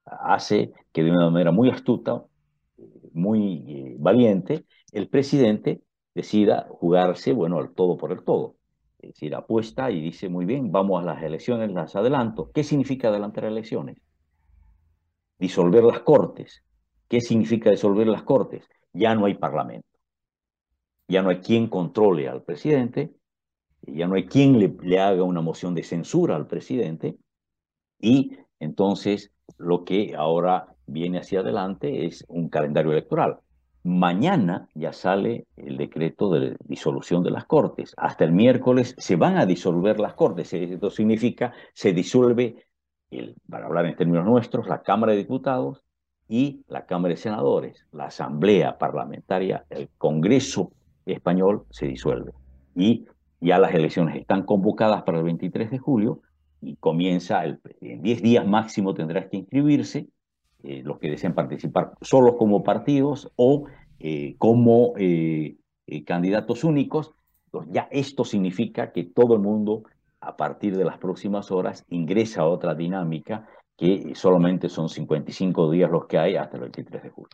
hace 0.04 0.72
que 0.92 1.04
de 1.04 1.12
una 1.12 1.30
manera 1.30 1.52
muy 1.52 1.70
astuta, 1.70 2.24
muy 3.12 3.64
eh, 3.68 3.96
valiente, 3.98 4.64
el 4.92 5.08
presidente 5.08 5.80
decida 6.16 6.66
jugarse, 6.70 7.32
bueno, 7.32 7.60
el 7.60 7.72
todo 7.72 7.96
por 7.96 8.10
el 8.10 8.24
todo. 8.24 8.56
Es 8.98 9.10
decir, 9.10 9.34
apuesta 9.34 9.90
y 9.90 10.00
dice, 10.00 10.28
muy 10.28 10.46
bien, 10.46 10.72
vamos 10.72 11.00
a 11.00 11.04
las 11.04 11.22
elecciones, 11.22 11.70
las 11.70 11.94
adelanto. 11.94 12.50
¿Qué 12.52 12.64
significa 12.64 13.08
adelantar 13.08 13.44
elecciones? 13.44 13.98
Disolver 15.38 15.84
las 15.84 16.00
cortes. 16.00 16.64
¿Qué 17.06 17.20
significa 17.20 17.70
disolver 17.70 18.08
las 18.08 18.22
cortes? 18.22 18.68
Ya 18.92 19.14
no 19.14 19.26
hay 19.26 19.34
parlamento 19.34 19.96
ya 21.08 21.22
no 21.22 21.30
hay 21.30 21.38
quien 21.38 21.68
controle 21.68 22.28
al 22.28 22.42
presidente, 22.42 23.14
ya 23.82 24.06
no 24.06 24.14
hay 24.14 24.26
quien 24.26 24.58
le, 24.58 24.98
haga 24.98 25.22
una 25.22 25.40
moción 25.40 25.74
de 25.74 25.84
censura 25.84 26.36
al 26.36 26.46
presidente, 26.46 27.16
y 28.00 28.36
entonces 28.58 29.32
lo 29.58 29.84
que 29.84 30.14
ahora 30.16 30.74
viene 30.86 31.18
hacia 31.18 31.40
adelante 31.40 32.06
es 32.06 32.24
un 32.28 32.48
calendario 32.48 32.92
electoral. 32.92 33.38
Mañana 33.86 34.68
ya 34.74 34.92
sale 34.92 35.46
el 35.56 35.76
decreto 35.76 36.28
de 36.28 36.56
disolución 36.64 37.22
de 37.22 37.30
las 37.30 37.44
Cortes. 37.44 37.94
Hasta 37.96 38.24
el 38.24 38.32
miércoles 38.32 38.96
se 38.98 39.14
van 39.14 39.36
a 39.36 39.46
disolver 39.46 40.00
las 40.00 40.14
Cortes. 40.14 40.52
Esto 40.52 40.90
significa 40.90 41.52
se 41.72 41.92
disuelve, 41.92 42.66
el, 43.12 43.36
para 43.48 43.66
hablar 43.66 43.86
en 43.86 43.94
términos 43.94 44.24
nuestros, 44.24 44.66
la 44.66 44.82
Cámara 44.82 45.12
de 45.12 45.18
Diputados 45.18 45.84
y 46.26 46.64
la 46.66 46.84
Cámara 46.84 47.14
de 47.14 47.16
Senadores, 47.16 47.86
la 47.92 48.06
Asamblea 48.06 48.76
Parlamentaria, 48.76 49.64
el 49.70 49.88
Congreso 49.98 50.72
español 51.04 51.64
se 51.70 51.86
disuelve. 51.86 52.32
Y 52.74 53.06
ya 53.40 53.60
las 53.60 53.72
elecciones 53.72 54.16
están 54.16 54.42
convocadas 54.42 55.04
para 55.04 55.18
el 55.18 55.24
23 55.24 55.70
de 55.70 55.78
julio 55.78 56.22
y 56.60 56.74
comienza, 56.74 57.44
el, 57.44 57.60
en 57.80 58.02
10 58.02 58.20
días 58.20 58.48
máximo 58.48 58.94
tendrás 58.94 59.26
que 59.26 59.36
inscribirse, 59.36 60.08
eh, 60.66 60.82
los 60.84 60.98
que 60.98 61.10
deseen 61.10 61.32
participar 61.32 61.92
solo 62.00 62.36
como 62.36 62.64
partidos 62.64 63.30
o 63.36 63.66
eh, 64.00 64.34
como 64.38 64.94
eh, 64.98 65.56
candidatos 66.04 66.64
únicos. 66.64 67.12
ya 67.70 67.88
esto 67.90 68.24
significa 68.24 68.92
que 68.92 69.04
todo 69.04 69.34
el 69.34 69.40
mundo 69.40 69.84
a 70.20 70.36
partir 70.36 70.76
de 70.76 70.84
las 70.84 70.98
próximas 70.98 71.50
horas 71.50 71.84
ingresa 71.88 72.42
a 72.42 72.46
otra 72.46 72.74
dinámica 72.74 73.46
que 73.78 74.12
solamente 74.14 74.68
son 74.68 74.88
55 74.88 75.70
días 75.70 75.90
los 75.90 76.06
que 76.06 76.18
hay 76.18 76.36
hasta 76.36 76.56
el 76.56 76.62
23 76.62 77.02
de 77.02 77.10
julio. 77.10 77.30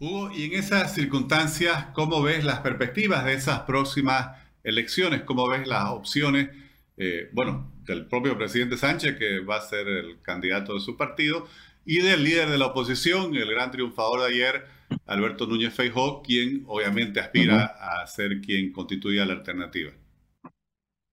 Hugo, 0.00 0.30
y 0.32 0.44
en 0.46 0.52
esas 0.54 0.94
circunstancias, 0.94 1.88
¿cómo 1.92 2.22
ves 2.22 2.44
las 2.44 2.60
perspectivas 2.60 3.24
de 3.24 3.34
esas 3.34 3.60
próximas 3.60 4.38
elecciones? 4.64 5.22
¿Cómo 5.22 5.48
ves 5.48 5.66
las 5.66 5.90
opciones, 5.90 6.48
eh, 6.96 7.28
bueno, 7.32 7.72
del 7.84 8.06
propio 8.06 8.36
presidente 8.36 8.76
Sánchez, 8.76 9.18
que 9.18 9.40
va 9.40 9.56
a 9.56 9.60
ser 9.60 9.86
el 9.88 10.20
candidato 10.22 10.74
de 10.74 10.80
su 10.80 10.96
partido, 10.96 11.46
y 11.84 12.00
del 12.00 12.24
líder 12.24 12.48
de 12.48 12.58
la 12.58 12.66
oposición, 12.66 13.34
el 13.34 13.50
gran 13.50 13.70
triunfador 13.70 14.20
de 14.20 14.26
ayer, 14.26 14.64
Alberto 15.06 15.46
Núñez 15.46 15.74
Feijóo, 15.74 16.22
quien 16.22 16.64
obviamente 16.66 17.20
aspira 17.20 17.76
a 17.80 18.06
ser 18.06 18.40
quien 18.40 18.72
constituya 18.72 19.24
la 19.24 19.34
alternativa? 19.34 19.92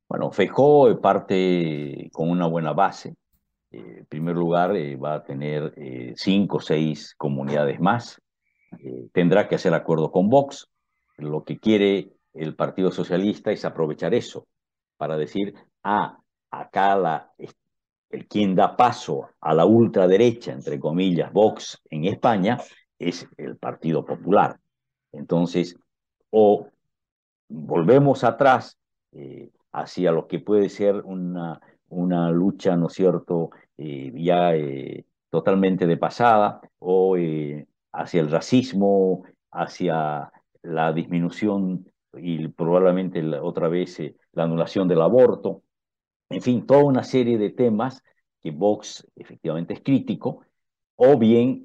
Bueno, 0.08 0.32
Feijóo 0.32 1.00
parte 1.00 2.10
con 2.12 2.30
una 2.30 2.48
buena 2.48 2.74
base. 2.74 3.16
Eh, 3.72 3.98
en 4.00 4.06
primer 4.06 4.36
lugar, 4.36 4.76
eh, 4.76 4.96
va 4.96 5.16
a 5.16 5.24
tener 5.24 5.74
cinco 6.16 6.58
o 6.58 6.62
seis 6.62 7.14
comunidades 7.18 7.80
más 7.80 8.20
eh, 8.78 9.10
tendrá 9.14 9.48
que 9.48 9.56
hacer 9.56 9.74
acuerdo 9.74 10.12
con 10.12 10.30
Vox. 10.30 10.68
Lo 11.18 11.44
que 11.44 11.60
quiere 11.60 12.14
el 12.34 12.56
Partido 12.56 12.92
Socialista 12.92 13.52
es 13.52 13.66
aprovechar 13.66 14.14
eso 14.14 14.48
para 14.98 15.18
decir, 15.18 15.54
ah, 15.84 16.20
acá 16.52 16.96
la, 16.96 17.34
quien 18.28 18.56
da 18.56 18.76
paso 18.76 19.30
a 19.40 19.54
la 19.54 19.66
ultraderecha, 19.66 20.52
entre 20.52 20.80
comillas, 20.80 21.32
Vox 21.32 21.82
en 21.90 22.06
España, 22.06 22.58
es 22.98 23.28
el 23.38 23.58
Partido 23.58 24.04
Popular. 24.04 24.60
Entonces, 25.12 25.76
o 26.30 26.68
volvemos 27.48 28.24
atrás 28.24 28.78
eh, 29.12 29.50
hacia 29.72 30.12
lo 30.12 30.28
que 30.28 30.40
puede 30.40 30.70
ser 30.70 30.96
una, 31.04 31.60
una 31.88 32.32
lucha, 32.32 32.76
¿no 32.76 32.88
es 32.88 32.94
cierto?, 32.94 33.52
eh, 33.78 34.12
ya 34.16 34.56
eh, 34.56 35.06
totalmente 35.30 35.88
de 35.88 35.98
pasada, 35.98 36.62
o 36.80 37.16
hacia 37.94 38.22
el 38.22 38.32
racismo, 38.32 39.24
hacia 39.52 40.32
la 40.64 40.92
disminución 40.92 41.90
y 42.14 42.48
probablemente 42.50 43.24
otra 43.40 43.68
vez 43.68 44.02
la 44.34 44.44
anulación 44.44 44.88
del 44.88 45.02
aborto, 45.02 45.62
en 46.30 46.42
fin, 46.42 46.66
toda 46.66 46.84
una 46.84 47.04
serie 47.04 47.38
de 47.38 47.50
temas 47.50 48.04
que 48.42 48.52
Vox 48.52 49.08
efectivamente 49.16 49.74
es 49.74 49.82
crítico, 49.82 50.42
o 50.96 51.18
bien 51.18 51.62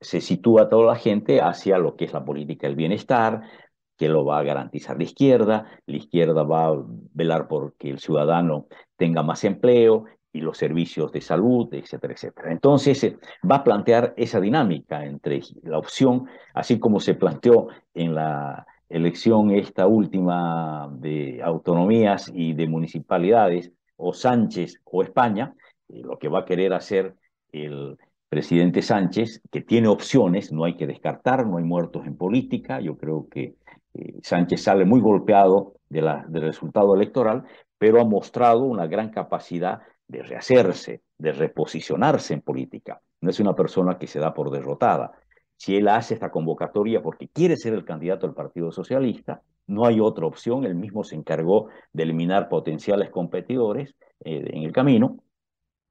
se 0.00 0.20
sitúa 0.20 0.68
toda 0.68 0.86
la 0.86 0.96
gente 0.96 1.40
hacia 1.40 1.78
lo 1.78 1.96
que 1.96 2.04
es 2.04 2.12
la 2.12 2.24
política 2.24 2.66
del 2.66 2.76
bienestar, 2.76 3.42
que 3.96 4.08
lo 4.08 4.24
va 4.24 4.38
a 4.38 4.42
garantizar 4.42 4.96
la 4.96 5.04
izquierda, 5.04 5.66
la 5.86 5.96
izquierda 5.96 6.42
va 6.42 6.66
a 6.66 6.84
velar 7.14 7.46
por 7.46 7.74
que 7.74 7.90
el 7.90 8.00
ciudadano 8.00 8.66
tenga 8.96 9.22
más 9.22 9.44
empleo 9.44 10.06
y 10.32 10.40
los 10.40 10.58
servicios 10.58 11.12
de 11.12 11.20
salud, 11.20 11.72
etcétera, 11.72 12.14
etcétera. 12.14 12.50
Entonces, 12.50 13.04
eh, 13.04 13.18
va 13.48 13.56
a 13.56 13.64
plantear 13.64 14.14
esa 14.16 14.40
dinámica 14.40 15.04
entre 15.04 15.40
la 15.62 15.78
opción, 15.78 16.26
así 16.54 16.80
como 16.80 17.00
se 17.00 17.14
planteó 17.14 17.68
en 17.94 18.14
la 18.14 18.66
elección 18.92 19.50
esta 19.50 19.86
última 19.86 20.88
de 20.92 21.40
autonomías 21.42 22.30
y 22.32 22.54
de 22.54 22.68
municipalidades, 22.68 23.72
o 23.96 24.12
Sánchez 24.12 24.80
o 24.84 25.02
España, 25.02 25.54
eh, 25.88 26.02
lo 26.02 26.18
que 26.18 26.28
va 26.28 26.40
a 26.40 26.44
querer 26.44 26.72
hacer 26.72 27.14
el 27.52 27.96
presidente 28.28 28.82
Sánchez, 28.82 29.42
que 29.50 29.60
tiene 29.60 29.88
opciones, 29.88 30.52
no 30.52 30.64
hay 30.64 30.76
que 30.76 30.86
descartar, 30.86 31.46
no 31.46 31.58
hay 31.58 31.64
muertos 31.64 32.06
en 32.06 32.16
política, 32.16 32.80
yo 32.80 32.96
creo 32.96 33.28
que 33.28 33.56
eh, 33.94 34.14
Sánchez 34.22 34.62
sale 34.62 34.84
muy 34.84 35.00
golpeado 35.00 35.74
de 35.88 36.02
la, 36.02 36.24
del 36.28 36.42
resultado 36.42 36.94
electoral, 36.94 37.44
pero 37.78 38.00
ha 38.00 38.04
mostrado 38.04 38.64
una 38.64 38.86
gran 38.86 39.10
capacidad 39.10 39.80
de 40.08 40.22
rehacerse, 40.22 41.02
de 41.18 41.32
reposicionarse 41.32 42.34
en 42.34 42.40
política. 42.42 43.00
No 43.20 43.30
es 43.30 43.38
una 43.40 43.54
persona 43.54 43.98
que 43.98 44.06
se 44.06 44.18
da 44.18 44.34
por 44.34 44.50
derrotada. 44.50 45.12
Si 45.62 45.76
él 45.76 45.86
hace 45.86 46.14
esta 46.14 46.32
convocatoria 46.32 47.04
porque 47.04 47.28
quiere 47.28 47.56
ser 47.56 47.72
el 47.72 47.84
candidato 47.84 48.26
del 48.26 48.34
Partido 48.34 48.72
Socialista, 48.72 49.42
no 49.68 49.86
hay 49.86 50.00
otra 50.00 50.26
opción. 50.26 50.64
Él 50.64 50.74
mismo 50.74 51.04
se 51.04 51.14
encargó 51.14 51.68
de 51.92 52.02
eliminar 52.02 52.48
potenciales 52.48 53.10
competidores 53.10 53.94
eh, 54.24 54.42
en 54.54 54.64
el 54.64 54.72
camino 54.72 55.18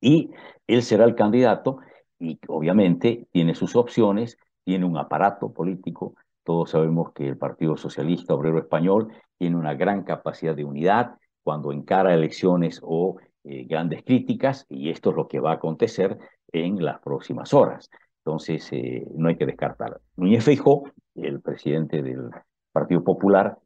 y 0.01 0.31
él 0.67 0.83
será 0.83 1.05
el 1.05 1.15
candidato 1.15 1.77
y 2.19 2.37
obviamente 2.49 3.29
tiene 3.31 3.55
sus 3.55 3.77
opciones, 3.77 4.37
tiene 4.65 4.83
un 4.83 4.97
aparato 4.97 5.53
político. 5.53 6.15
Todos 6.43 6.71
sabemos 6.71 7.13
que 7.13 7.29
el 7.29 7.37
Partido 7.37 7.77
Socialista 7.77 8.33
Obrero 8.33 8.59
Español 8.59 9.07
tiene 9.37 9.55
una 9.55 9.73
gran 9.73 10.03
capacidad 10.03 10.53
de 10.53 10.65
unidad 10.65 11.15
cuando 11.43 11.71
encara 11.71 12.13
elecciones 12.13 12.81
o 12.83 13.19
eh, 13.45 13.63
grandes 13.63 14.03
críticas 14.03 14.65
y 14.67 14.89
esto 14.89 15.11
es 15.11 15.15
lo 15.15 15.29
que 15.29 15.39
va 15.39 15.51
a 15.51 15.55
acontecer 15.55 16.17
en 16.51 16.83
las 16.83 16.99
próximas 16.99 17.53
horas. 17.53 17.89
Entonces, 18.23 18.67
eh, 18.71 19.05
no 19.15 19.29
hay 19.29 19.35
que 19.35 19.45
descartar. 19.45 19.99
Núñez 20.15 20.43
Feijóo, 20.43 20.83
el 21.15 21.41
presidente 21.41 22.01
del 22.01 22.29
Partido 22.71 23.03
Popular, 23.03 23.57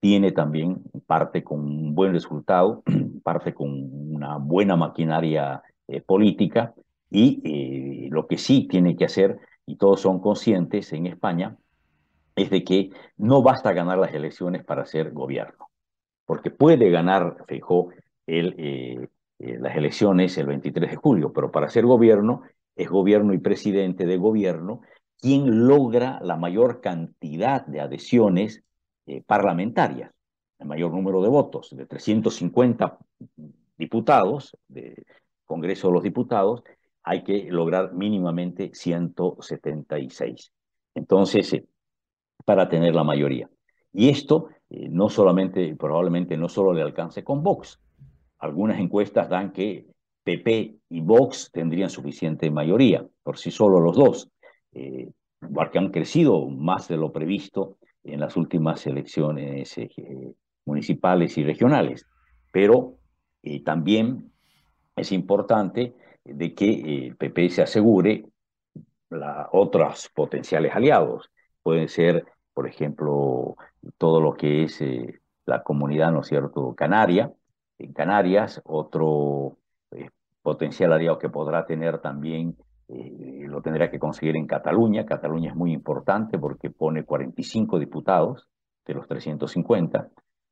tiene 0.00 0.32
también 0.32 0.82
parte 1.06 1.42
con 1.42 1.60
un 1.60 1.94
buen 1.94 2.12
resultado, 2.12 2.82
parte 3.22 3.54
con 3.54 3.70
una 3.70 4.36
buena 4.36 4.76
maquinaria 4.76 5.62
eh, 5.88 6.00
política 6.00 6.74
y 7.10 7.40
eh, 7.44 8.08
lo 8.10 8.26
que 8.26 8.38
sí 8.38 8.66
tiene 8.68 8.96
que 8.96 9.04
hacer, 9.04 9.38
y 9.66 9.76
todos 9.76 10.00
son 10.00 10.20
conscientes 10.20 10.92
en 10.92 11.06
España, 11.06 11.56
es 12.34 12.50
de 12.50 12.64
que 12.64 12.90
no 13.16 13.42
basta 13.42 13.72
ganar 13.72 13.98
las 13.98 14.14
elecciones 14.14 14.64
para 14.64 14.86
ser 14.86 15.12
gobierno, 15.12 15.70
porque 16.24 16.50
puede 16.50 16.90
ganar 16.90 17.44
Feijóo 17.46 17.90
el, 18.26 18.54
eh, 18.58 19.08
eh, 19.38 19.58
las 19.58 19.76
elecciones 19.76 20.36
el 20.38 20.46
23 20.46 20.90
de 20.90 20.96
julio, 20.96 21.32
pero 21.32 21.50
para 21.50 21.68
ser 21.68 21.84
gobierno 21.84 22.42
es 22.76 22.88
gobierno 22.88 23.34
y 23.34 23.38
presidente 23.38 24.06
de 24.06 24.16
gobierno 24.16 24.80
quien 25.20 25.66
logra 25.66 26.18
la 26.22 26.36
mayor 26.36 26.80
cantidad 26.80 27.64
de 27.66 27.80
adhesiones 27.80 28.64
parlamentarias, 29.26 30.10
el 30.58 30.66
mayor 30.66 30.92
número 30.92 31.22
de 31.22 31.28
votos, 31.28 31.70
de 31.76 31.86
350 31.86 32.98
diputados, 33.76 34.56
de 34.68 35.04
Congreso 35.44 35.88
de 35.88 35.94
los 35.94 36.02
Diputados, 36.02 36.62
hay 37.02 37.24
que 37.24 37.50
lograr 37.50 37.92
mínimamente 37.92 38.70
176. 38.72 40.52
Entonces, 40.94 41.52
eh, 41.52 41.66
para 42.44 42.68
tener 42.68 42.94
la 42.94 43.04
mayoría. 43.04 43.50
Y 43.92 44.08
esto 44.08 44.48
eh, 44.70 44.88
no 44.88 45.08
solamente, 45.08 45.74
probablemente 45.76 46.36
no 46.36 46.48
solo 46.48 46.72
le 46.72 46.82
alcance 46.82 47.24
con 47.24 47.42
Vox. 47.42 47.80
Algunas 48.38 48.78
encuestas 48.78 49.28
dan 49.28 49.52
que 49.52 49.86
PP 50.24 50.76
y 50.88 51.00
Vox 51.00 51.50
tendrían 51.52 51.90
suficiente 51.90 52.50
mayoría, 52.50 53.06
por 53.22 53.38
sí 53.38 53.50
solo 53.50 53.80
los 53.80 53.96
dos, 53.96 54.30
eh, 54.72 55.10
porque 55.54 55.78
han 55.78 55.90
crecido 55.90 56.48
más 56.48 56.88
de 56.88 56.96
lo 56.96 57.12
previsto 57.12 57.78
en 58.04 58.20
las 58.20 58.36
últimas 58.36 58.86
elecciones 58.86 59.76
municipales 60.64 61.36
y 61.38 61.44
regionales. 61.44 62.06
Pero 62.52 62.98
también 63.64 64.32
es 64.96 65.12
importante 65.12 65.94
de 66.24 66.54
que 66.54 66.70
el 66.74 67.12
eh, 67.12 67.14
PP 67.18 67.50
se 67.50 67.62
asegure 67.62 68.24
la, 69.10 69.48
otros 69.52 70.10
potenciales 70.14 70.74
aliados. 70.74 71.30
Pueden 71.62 71.88
ser, 71.88 72.24
por 72.54 72.68
ejemplo, 72.68 73.56
todo 73.98 74.20
lo 74.20 74.34
que 74.34 74.64
es 74.64 74.80
eh, 74.80 75.20
la 75.46 75.62
comunidad, 75.62 76.12
¿no 76.12 76.20
es 76.20 76.28
cierto?, 76.28 76.74
canaria. 76.74 77.32
En 77.78 77.92
Canarias, 77.92 78.60
otro 78.64 79.56
eh, 79.56 79.61
potencial 80.42 80.92
aliado 80.92 81.18
que 81.18 81.28
podrá 81.28 81.64
tener 81.66 81.98
también 81.98 82.56
lo 82.88 83.62
tendrá 83.62 83.90
que 83.90 83.98
conseguir 83.98 84.36
en 84.36 84.46
Cataluña. 84.46 85.06
Cataluña 85.06 85.50
es 85.50 85.56
muy 85.56 85.72
importante 85.72 86.38
porque 86.38 86.68
pone 86.68 87.04
45 87.04 87.78
diputados 87.78 88.48
de 88.84 88.94
los 88.94 89.06
350. 89.06 90.08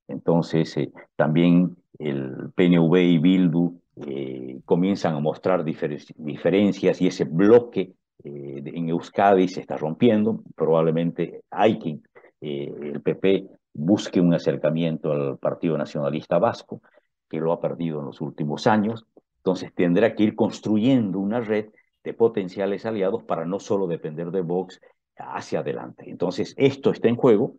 Entonces, 0.09 0.75
también 1.17 1.77
el 1.99 2.51
PNV 2.55 2.97
y 2.97 3.19
Bildu 3.19 3.81
eh, 4.07 4.61
comienzan 4.65 5.15
a 5.15 5.21
mostrar 5.21 5.65
diferencias 5.65 7.03
y 7.03 7.07
ese 7.07 7.25
bloque 7.25 7.93
eh, 8.25 8.63
en 8.65 8.89
Euskadi 8.89 9.49
se 9.49 9.61
está 9.61 9.77
rompiendo. 9.77 10.43
Probablemente 10.55 11.43
hay 11.51 11.79
que 11.79 11.99
eh, 12.41 12.75
el 12.83 13.03
PP 13.03 13.47
busque 13.75 14.21
un 14.21 14.35
acercamiento 14.35 15.13
al 15.13 15.39
Partido 15.39 15.77
Nacionalista 15.77 16.39
Vasco, 16.39 16.81
que 17.29 17.39
lo 17.39 17.53
ha 17.53 17.61
perdido 17.61 18.01
en 18.01 18.07
los 18.07 18.21
últimos 18.21 18.67
años. 18.67 19.07
Entonces 19.41 19.73
tendrá 19.75 20.15
que 20.15 20.25
ir 20.25 20.35
construyendo 20.35 21.19
una 21.19 21.41
red 21.41 21.67
de 22.05 22.15
potenciales 22.15 22.87
aliados 22.87 23.23
para 23.25 23.45
no 23.45 23.61
solo 23.61 23.87
depender 23.87 24.31
de 24.31 24.41
Vox 24.43 24.81
hacia 25.17 25.61
adelante. 25.61 26.05
Entonces 26.09 26.55
esto 26.57 26.91
está 26.91 27.09
en 27.09 27.17
juego. 27.17 27.57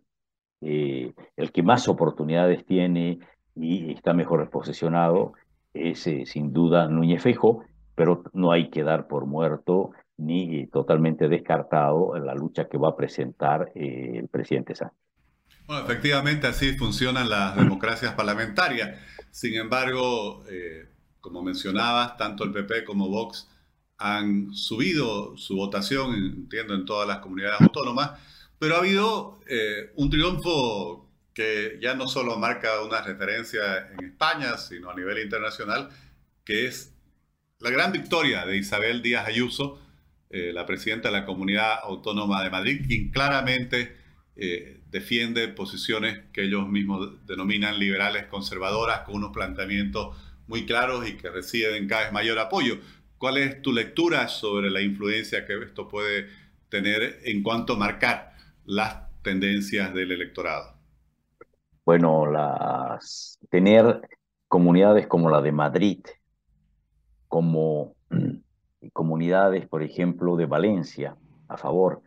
el 0.61 1.51
que 1.51 1.63
más 1.63 1.87
oportunidades 1.87 2.65
tiene 2.65 3.19
y 3.55 3.91
está 3.93 4.13
mejor 4.13 4.49
posicionado 4.49 5.33
es 5.73 6.05
eh, 6.07 6.25
sin 6.25 6.53
duda 6.53 6.87
Núñez 6.87 7.23
Fejo, 7.23 7.63
pero 7.95 8.23
no 8.33 8.51
hay 8.51 8.69
que 8.69 8.83
dar 8.83 9.07
por 9.07 9.25
muerto 9.25 9.91
ni 10.17 10.67
totalmente 10.67 11.27
descartado 11.27 12.17
la 12.19 12.35
lucha 12.35 12.67
que 12.67 12.77
va 12.77 12.89
a 12.89 12.95
presentar 12.95 13.71
eh, 13.73 14.13
el 14.17 14.27
presidente 14.27 14.75
Sánchez. 14.75 14.97
Efectivamente 15.67 16.47
así 16.47 16.73
funcionan 16.73 17.29
las 17.29 17.55
democracias 17.55 18.13
parlamentarias. 18.13 18.99
Sin 19.31 19.55
embargo, 19.55 20.43
eh, 20.49 20.89
como 21.21 21.41
mencionabas, 21.43 22.17
tanto 22.17 22.43
el 22.43 22.51
PP 22.51 22.83
como 22.83 23.07
Vox 23.09 23.47
han 23.97 24.53
subido 24.53 25.37
su 25.37 25.55
votación, 25.55 26.15
entiendo, 26.15 26.73
en 26.73 26.85
todas 26.85 27.07
las 27.07 27.19
comunidades 27.19 27.61
autónomas, 27.61 28.19
pero 28.59 28.75
ha 28.75 28.79
habido 28.79 29.39
un 29.95 30.09
triunfo 30.09 31.11
que 31.33 31.79
ya 31.81 31.95
no 31.95 32.07
solo 32.07 32.37
marca 32.37 32.81
una 32.81 33.01
referencia 33.01 33.89
en 33.91 34.05
España, 34.05 34.57
sino 34.57 34.89
a 34.89 34.95
nivel 34.95 35.19
internacional, 35.19 35.89
que 36.43 36.65
es 36.67 36.93
la 37.59 37.69
gran 37.69 37.91
victoria 37.91 38.45
de 38.45 38.57
Isabel 38.57 39.01
Díaz 39.01 39.27
Ayuso, 39.27 39.79
eh, 40.29 40.51
la 40.53 40.65
presidenta 40.65 41.09
de 41.09 41.19
la 41.19 41.25
Comunidad 41.25 41.79
Autónoma 41.83 42.43
de 42.43 42.49
Madrid, 42.49 42.85
quien 42.87 43.11
claramente 43.11 43.95
eh, 44.35 44.81
defiende 44.89 45.47
posiciones 45.49 46.19
que 46.33 46.43
ellos 46.43 46.67
mismos 46.67 47.25
denominan 47.25 47.79
liberales 47.79 48.25
conservadoras, 48.25 49.01
con 49.01 49.15
unos 49.15 49.31
planteamientos 49.31 50.17
muy 50.51 50.65
claros 50.65 51.07
y 51.07 51.15
que 51.15 51.29
reciben 51.29 51.87
cada 51.87 52.03
vez 52.03 52.11
mayor 52.11 52.37
apoyo. 52.37 52.75
¿Cuál 53.17 53.37
es 53.37 53.61
tu 53.61 53.71
lectura 53.71 54.27
sobre 54.27 54.69
la 54.69 54.81
influencia 54.81 55.45
que 55.45 55.57
esto 55.63 55.87
puede 55.87 56.27
tener 56.69 57.19
en 57.23 57.41
cuanto 57.41 57.73
a 57.73 57.77
marcar 57.77 58.33
las 58.65 59.09
tendencias 59.21 59.93
del 59.93 60.11
electorado? 60.11 60.75
Bueno, 61.85 62.25
las, 62.25 63.39
tener 63.49 64.01
comunidades 64.49 65.07
como 65.07 65.29
la 65.29 65.41
de 65.41 65.53
Madrid, 65.53 65.99
como 67.29 67.95
comunidades, 68.91 69.67
por 69.67 69.83
ejemplo, 69.83 70.35
de 70.35 70.47
Valencia, 70.47 71.15
a 71.47 71.55
favor. 71.55 72.01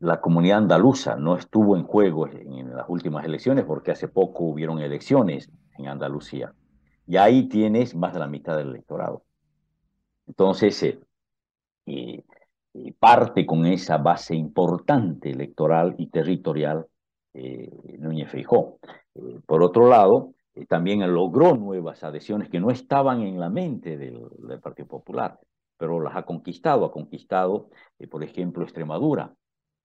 La 0.00 0.20
comunidad 0.20 0.58
andaluza 0.58 1.14
no 1.14 1.36
estuvo 1.36 1.76
en 1.76 1.84
juego 1.84 2.26
en 2.26 2.74
las 2.74 2.86
últimas 2.88 3.24
elecciones 3.24 3.64
porque 3.64 3.92
hace 3.92 4.08
poco 4.08 4.44
hubieron 4.44 4.80
elecciones 4.80 5.48
en 5.78 5.86
Andalucía. 5.86 6.52
Y 7.06 7.16
ahí 7.16 7.48
tienes 7.48 7.94
más 7.94 8.12
de 8.14 8.20
la 8.20 8.26
mitad 8.26 8.56
del 8.56 8.70
electorado. 8.70 9.24
Entonces, 10.26 10.82
eh, 10.82 11.00
eh, 11.86 12.24
eh, 12.74 12.92
parte 12.98 13.44
con 13.46 13.66
esa 13.66 13.98
base 13.98 14.34
importante 14.34 15.30
electoral 15.30 15.94
y 15.98 16.08
territorial 16.08 16.86
Núñez 17.98 18.30
Feijó. 18.30 18.78
por 19.44 19.62
otro 19.64 19.88
lado, 19.88 20.34
también 20.68 21.00
logró 21.12 21.56
nuevas 21.56 22.04
adhesiones 22.04 22.48
que 22.48 22.60
no 22.60 22.70
estaban 22.70 23.22
en 23.22 23.40
la 23.40 23.50
mente 23.50 23.96
del, 23.96 24.20
Partido 24.62 24.86
Popular, 24.86 25.40
pero 25.76 26.00
las 26.00 26.14
ha 26.14 26.22
conquistado. 26.24 26.84
Ha 26.84 26.92
conquistado, 26.92 27.70
por 28.08 28.22
ejemplo, 28.22 28.62
Extremadura, 28.62 29.34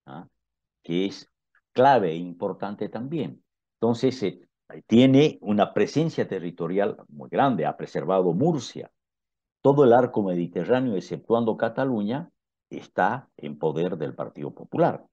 ¿ah? 0.05 0.27
que 0.83 1.07
es 1.07 1.27
clave 1.73 2.11
e 2.11 2.17
importante 2.17 2.87
también. 2.87 3.43
Entonces, 3.81 4.23
tiene 4.87 5.37
una 5.41 5.73
presencia 5.73 6.27
territorial 6.27 6.97
muy 7.07 7.29
grande, 7.29 7.65
ha 7.65 7.75
preservado 7.75 8.33
Murcia. 8.33 8.91
Todo 9.61 9.83
el 9.83 9.93
arco 9.93 10.23
mediterráneo, 10.23 10.95
exceptuando 10.95 11.57
Cataluña, 11.57 12.29
está 12.69 13.29
en 13.37 13.57
poder 13.57 13.97
del 13.97 14.13
Partido 14.13 14.51
Popular. 14.51 15.05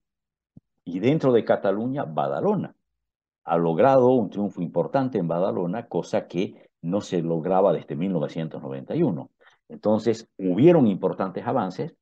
Y 0.84 1.00
dentro 1.00 1.32
de 1.32 1.44
Cataluña, 1.44 2.04
Badalona. 2.04 2.74
Ha 3.44 3.56
logrado 3.56 4.08
un 4.08 4.30
triunfo 4.30 4.60
importante 4.60 5.18
en 5.18 5.28
Badalona, 5.28 5.86
cosa 5.86 6.26
que 6.26 6.68
no 6.82 7.00
se 7.00 7.22
lograba 7.22 7.72
desde 7.72 7.96
1991. 7.96 9.30
Entonces, 9.68 10.28
hubieron 10.38 10.86
importantes 10.86 11.46
avances 11.46 11.94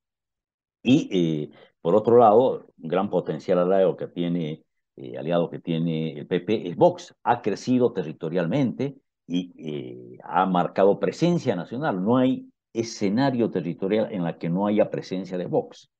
y, 0.83 1.09
eh, 1.45 1.51
por 1.81 1.95
otro 1.95 2.19
lado, 2.19 2.67
un 2.83 2.89
gran 2.89 3.09
potencial 3.09 3.59
aliado 3.59 3.97
que 3.97 4.07
tiene 4.09 4.65
eh, 4.97 5.19
aliado 5.19 5.51
que 5.51 5.59
tiene 5.59 6.13
el 6.13 6.27
PP 6.27 6.69
es 6.69 6.77
Vox. 6.77 7.15
Ha 7.25 7.43
crecido 7.43 7.93
territorialmente 7.93 8.97
y 9.27 9.53
eh, 9.59 10.19
ha 10.23 10.47
marcado 10.47 11.01
presencia 11.01 11.57
nacional. 11.57 12.03
No 12.03 12.17
hay 12.17 12.49
escenario 12.73 13.51
territorial 13.51 14.13
en 14.13 14.23
la 14.23 14.39
que 14.39 14.49
no 14.49 14.67
haya 14.67 14.91
presencia 14.91 15.37
de 15.37 15.47
Vox. 15.47 15.91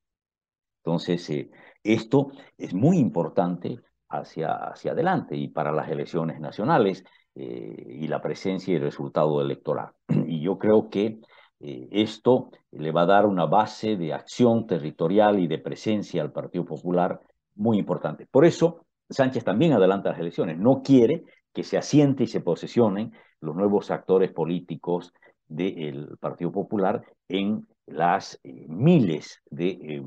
Entonces, 0.85 1.29
eh, 1.31 1.51
esto 1.83 2.29
es 2.57 2.73
muy 2.73 2.99
importante 2.99 3.81
hacia, 4.09 4.53
hacia 4.53 4.93
adelante 4.93 5.37
y 5.37 5.49
para 5.49 5.73
las 5.73 5.89
elecciones 5.89 6.41
nacionales 6.41 7.05
y 7.37 8.07
la 8.07 8.23
presencia 8.23 8.73
y 8.73 8.77
el 8.77 8.83
resultado 8.83 9.41
electoral. 9.41 9.91
Y 10.29 10.41
yo 10.41 10.57
creo 10.57 10.89
que 10.89 11.19
esto 11.59 12.51
le 12.71 12.93
va 12.93 13.03
a 13.03 13.07
dar 13.07 13.27
una 13.27 13.47
base 13.47 13.97
de 13.97 14.13
acción 14.13 14.69
territorial 14.69 15.41
y 15.41 15.49
de 15.49 15.59
presencia 15.59 16.23
al 16.23 16.31
Partido 16.31 16.65
Popular 16.65 17.21
muy 17.55 17.79
importante. 17.79 18.27
Por 18.27 18.45
eso, 18.45 18.87
Sánchez 19.09 19.45
también 19.45 19.73
adelanta 19.73 20.11
las 20.11 20.19
elecciones. 20.19 20.59
No 20.59 20.83
quiere 20.83 21.25
que 21.53 21.63
se 21.63 21.77
asiente 21.77 22.25
y 22.25 22.27
se 22.27 22.41
posesionen 22.41 23.13
los 23.41 23.55
nuevos 23.55 23.91
actores 23.91 24.33
políticos 24.33 25.13
del 25.47 26.17
Partido 26.19 26.51
Popular 26.51 27.05
en 27.29 27.67
las 27.87 28.41
eh, 28.43 28.67
miles 28.69 29.43
eh, 29.57 30.03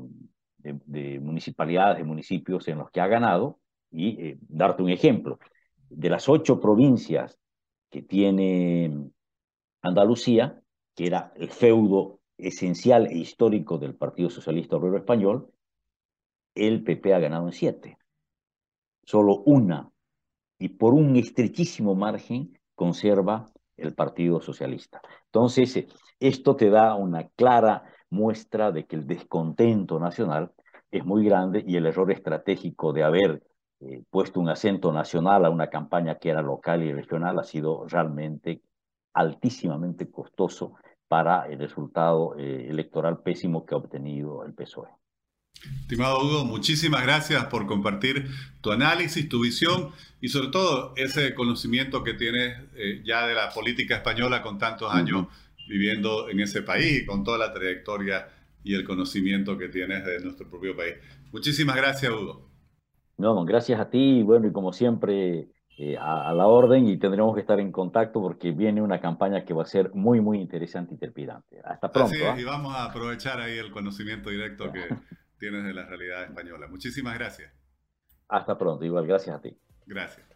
de, 0.58 1.20
municipalidades, 1.20 1.98
de 1.98 2.04
municipios 2.04 2.68
en 2.68 2.78
los 2.78 2.90
que 2.90 3.00
ha 3.00 3.06
ganado. 3.06 3.58
Y 3.90 4.20
eh, 4.22 4.38
darte 4.40 4.82
un 4.82 4.90
ejemplo, 4.90 5.38
de 5.88 6.10
las 6.10 6.28
ocho 6.28 6.60
provincias 6.60 7.38
que 7.90 8.02
tiene 8.02 9.10
Andalucía, 9.80 10.60
que 10.94 11.06
era 11.06 11.32
el 11.36 11.48
feudo 11.48 12.20
esencial 12.36 13.06
e 13.06 13.16
histórico 13.16 13.78
del 13.78 13.94
Partido 13.94 14.28
Socialista 14.28 14.76
Obrero 14.76 14.98
Español, 14.98 15.50
el 16.66 16.82
PP 16.82 17.14
ha 17.14 17.18
ganado 17.18 17.46
en 17.46 17.52
siete 17.52 17.98
solo 19.08 19.42
una, 19.46 19.90
y 20.58 20.68
por 20.68 20.92
un 20.92 21.16
estrechísimo 21.16 21.94
margen 21.94 22.58
conserva 22.74 23.46
el 23.78 23.94
Partido 23.94 24.42
Socialista. 24.42 25.00
Entonces, 25.26 25.86
esto 26.20 26.56
te 26.56 26.68
da 26.68 26.94
una 26.94 27.26
clara 27.28 27.84
muestra 28.10 28.70
de 28.70 28.84
que 28.84 28.96
el 28.96 29.06
descontento 29.06 29.98
nacional 29.98 30.52
es 30.90 31.06
muy 31.06 31.24
grande 31.24 31.64
y 31.66 31.76
el 31.76 31.86
error 31.86 32.12
estratégico 32.12 32.92
de 32.92 33.04
haber 33.04 33.42
eh, 33.80 34.02
puesto 34.10 34.40
un 34.40 34.50
acento 34.50 34.92
nacional 34.92 35.46
a 35.46 35.50
una 35.50 35.70
campaña 35.70 36.18
que 36.18 36.28
era 36.28 36.42
local 36.42 36.82
y 36.82 36.92
regional 36.92 37.38
ha 37.38 37.44
sido 37.44 37.86
realmente 37.86 38.60
altísimamente 39.14 40.10
costoso 40.10 40.74
para 41.06 41.46
el 41.48 41.58
resultado 41.58 42.36
eh, 42.36 42.66
electoral 42.68 43.22
pésimo 43.22 43.64
que 43.64 43.74
ha 43.74 43.78
obtenido 43.78 44.44
el 44.44 44.52
PSOE. 44.52 44.90
Estimado 45.80 46.22
Hugo, 46.22 46.44
muchísimas 46.44 47.02
gracias 47.02 47.44
por 47.46 47.66
compartir 47.66 48.28
tu 48.60 48.70
análisis, 48.70 49.28
tu 49.28 49.40
visión 49.42 49.90
y 50.20 50.28
sobre 50.28 50.48
todo 50.48 50.92
ese 50.96 51.34
conocimiento 51.34 52.04
que 52.04 52.14
tienes 52.14 52.58
eh, 52.76 53.02
ya 53.04 53.26
de 53.26 53.34
la 53.34 53.50
política 53.50 53.96
española 53.96 54.42
con 54.42 54.58
tantos 54.58 54.92
años 54.92 55.26
viviendo 55.68 56.28
en 56.28 56.40
ese 56.40 56.62
país, 56.62 57.06
con 57.06 57.24
toda 57.24 57.38
la 57.38 57.52
trayectoria 57.52 58.28
y 58.64 58.74
el 58.74 58.84
conocimiento 58.84 59.56
que 59.56 59.68
tienes 59.68 60.04
de 60.04 60.20
nuestro 60.20 60.48
propio 60.48 60.76
país. 60.76 60.94
Muchísimas 61.32 61.76
gracias, 61.76 62.12
Hugo. 62.12 62.48
No, 63.16 63.44
gracias 63.44 63.80
a 63.80 63.90
ti, 63.90 64.22
bueno, 64.22 64.46
y 64.46 64.52
como 64.52 64.72
siempre, 64.72 65.48
eh, 65.76 65.96
a, 65.96 66.32
la 66.32 66.46
orden 66.46 66.88
y 66.88 66.96
tendremos 66.96 67.34
que 67.34 67.40
estar 67.40 67.60
en 67.60 67.72
contacto 67.72 68.20
porque 68.20 68.52
viene 68.52 68.82
una 68.82 69.00
campaña 69.00 69.44
que 69.44 69.54
va 69.54 69.62
a 69.62 69.66
ser 69.66 69.92
muy, 69.94 70.20
muy 70.20 70.40
interesante 70.40 70.94
y 70.94 70.98
trepidante. 70.98 71.60
Hasta 71.64 71.90
pronto. 71.90 72.12
Así 72.12 72.22
es, 72.22 72.28
¿ah? 72.28 72.40
y 72.40 72.44
vamos 72.44 72.74
a 72.74 72.84
aprovechar 72.84 73.40
ahí 73.40 73.58
el 73.58 73.70
conocimiento 73.70 74.30
directo 74.30 74.72
que 74.72 74.80
tienes 75.38 75.64
de 75.64 75.74
la 75.74 75.86
realidad 75.86 76.24
española. 76.24 76.66
Muchísimas 76.68 77.14
gracias. 77.14 77.52
Hasta 78.28 78.58
pronto, 78.58 78.84
igual, 78.84 79.06
gracias 79.06 79.36
a 79.36 79.40
ti. 79.40 79.58
Gracias. 79.86 80.26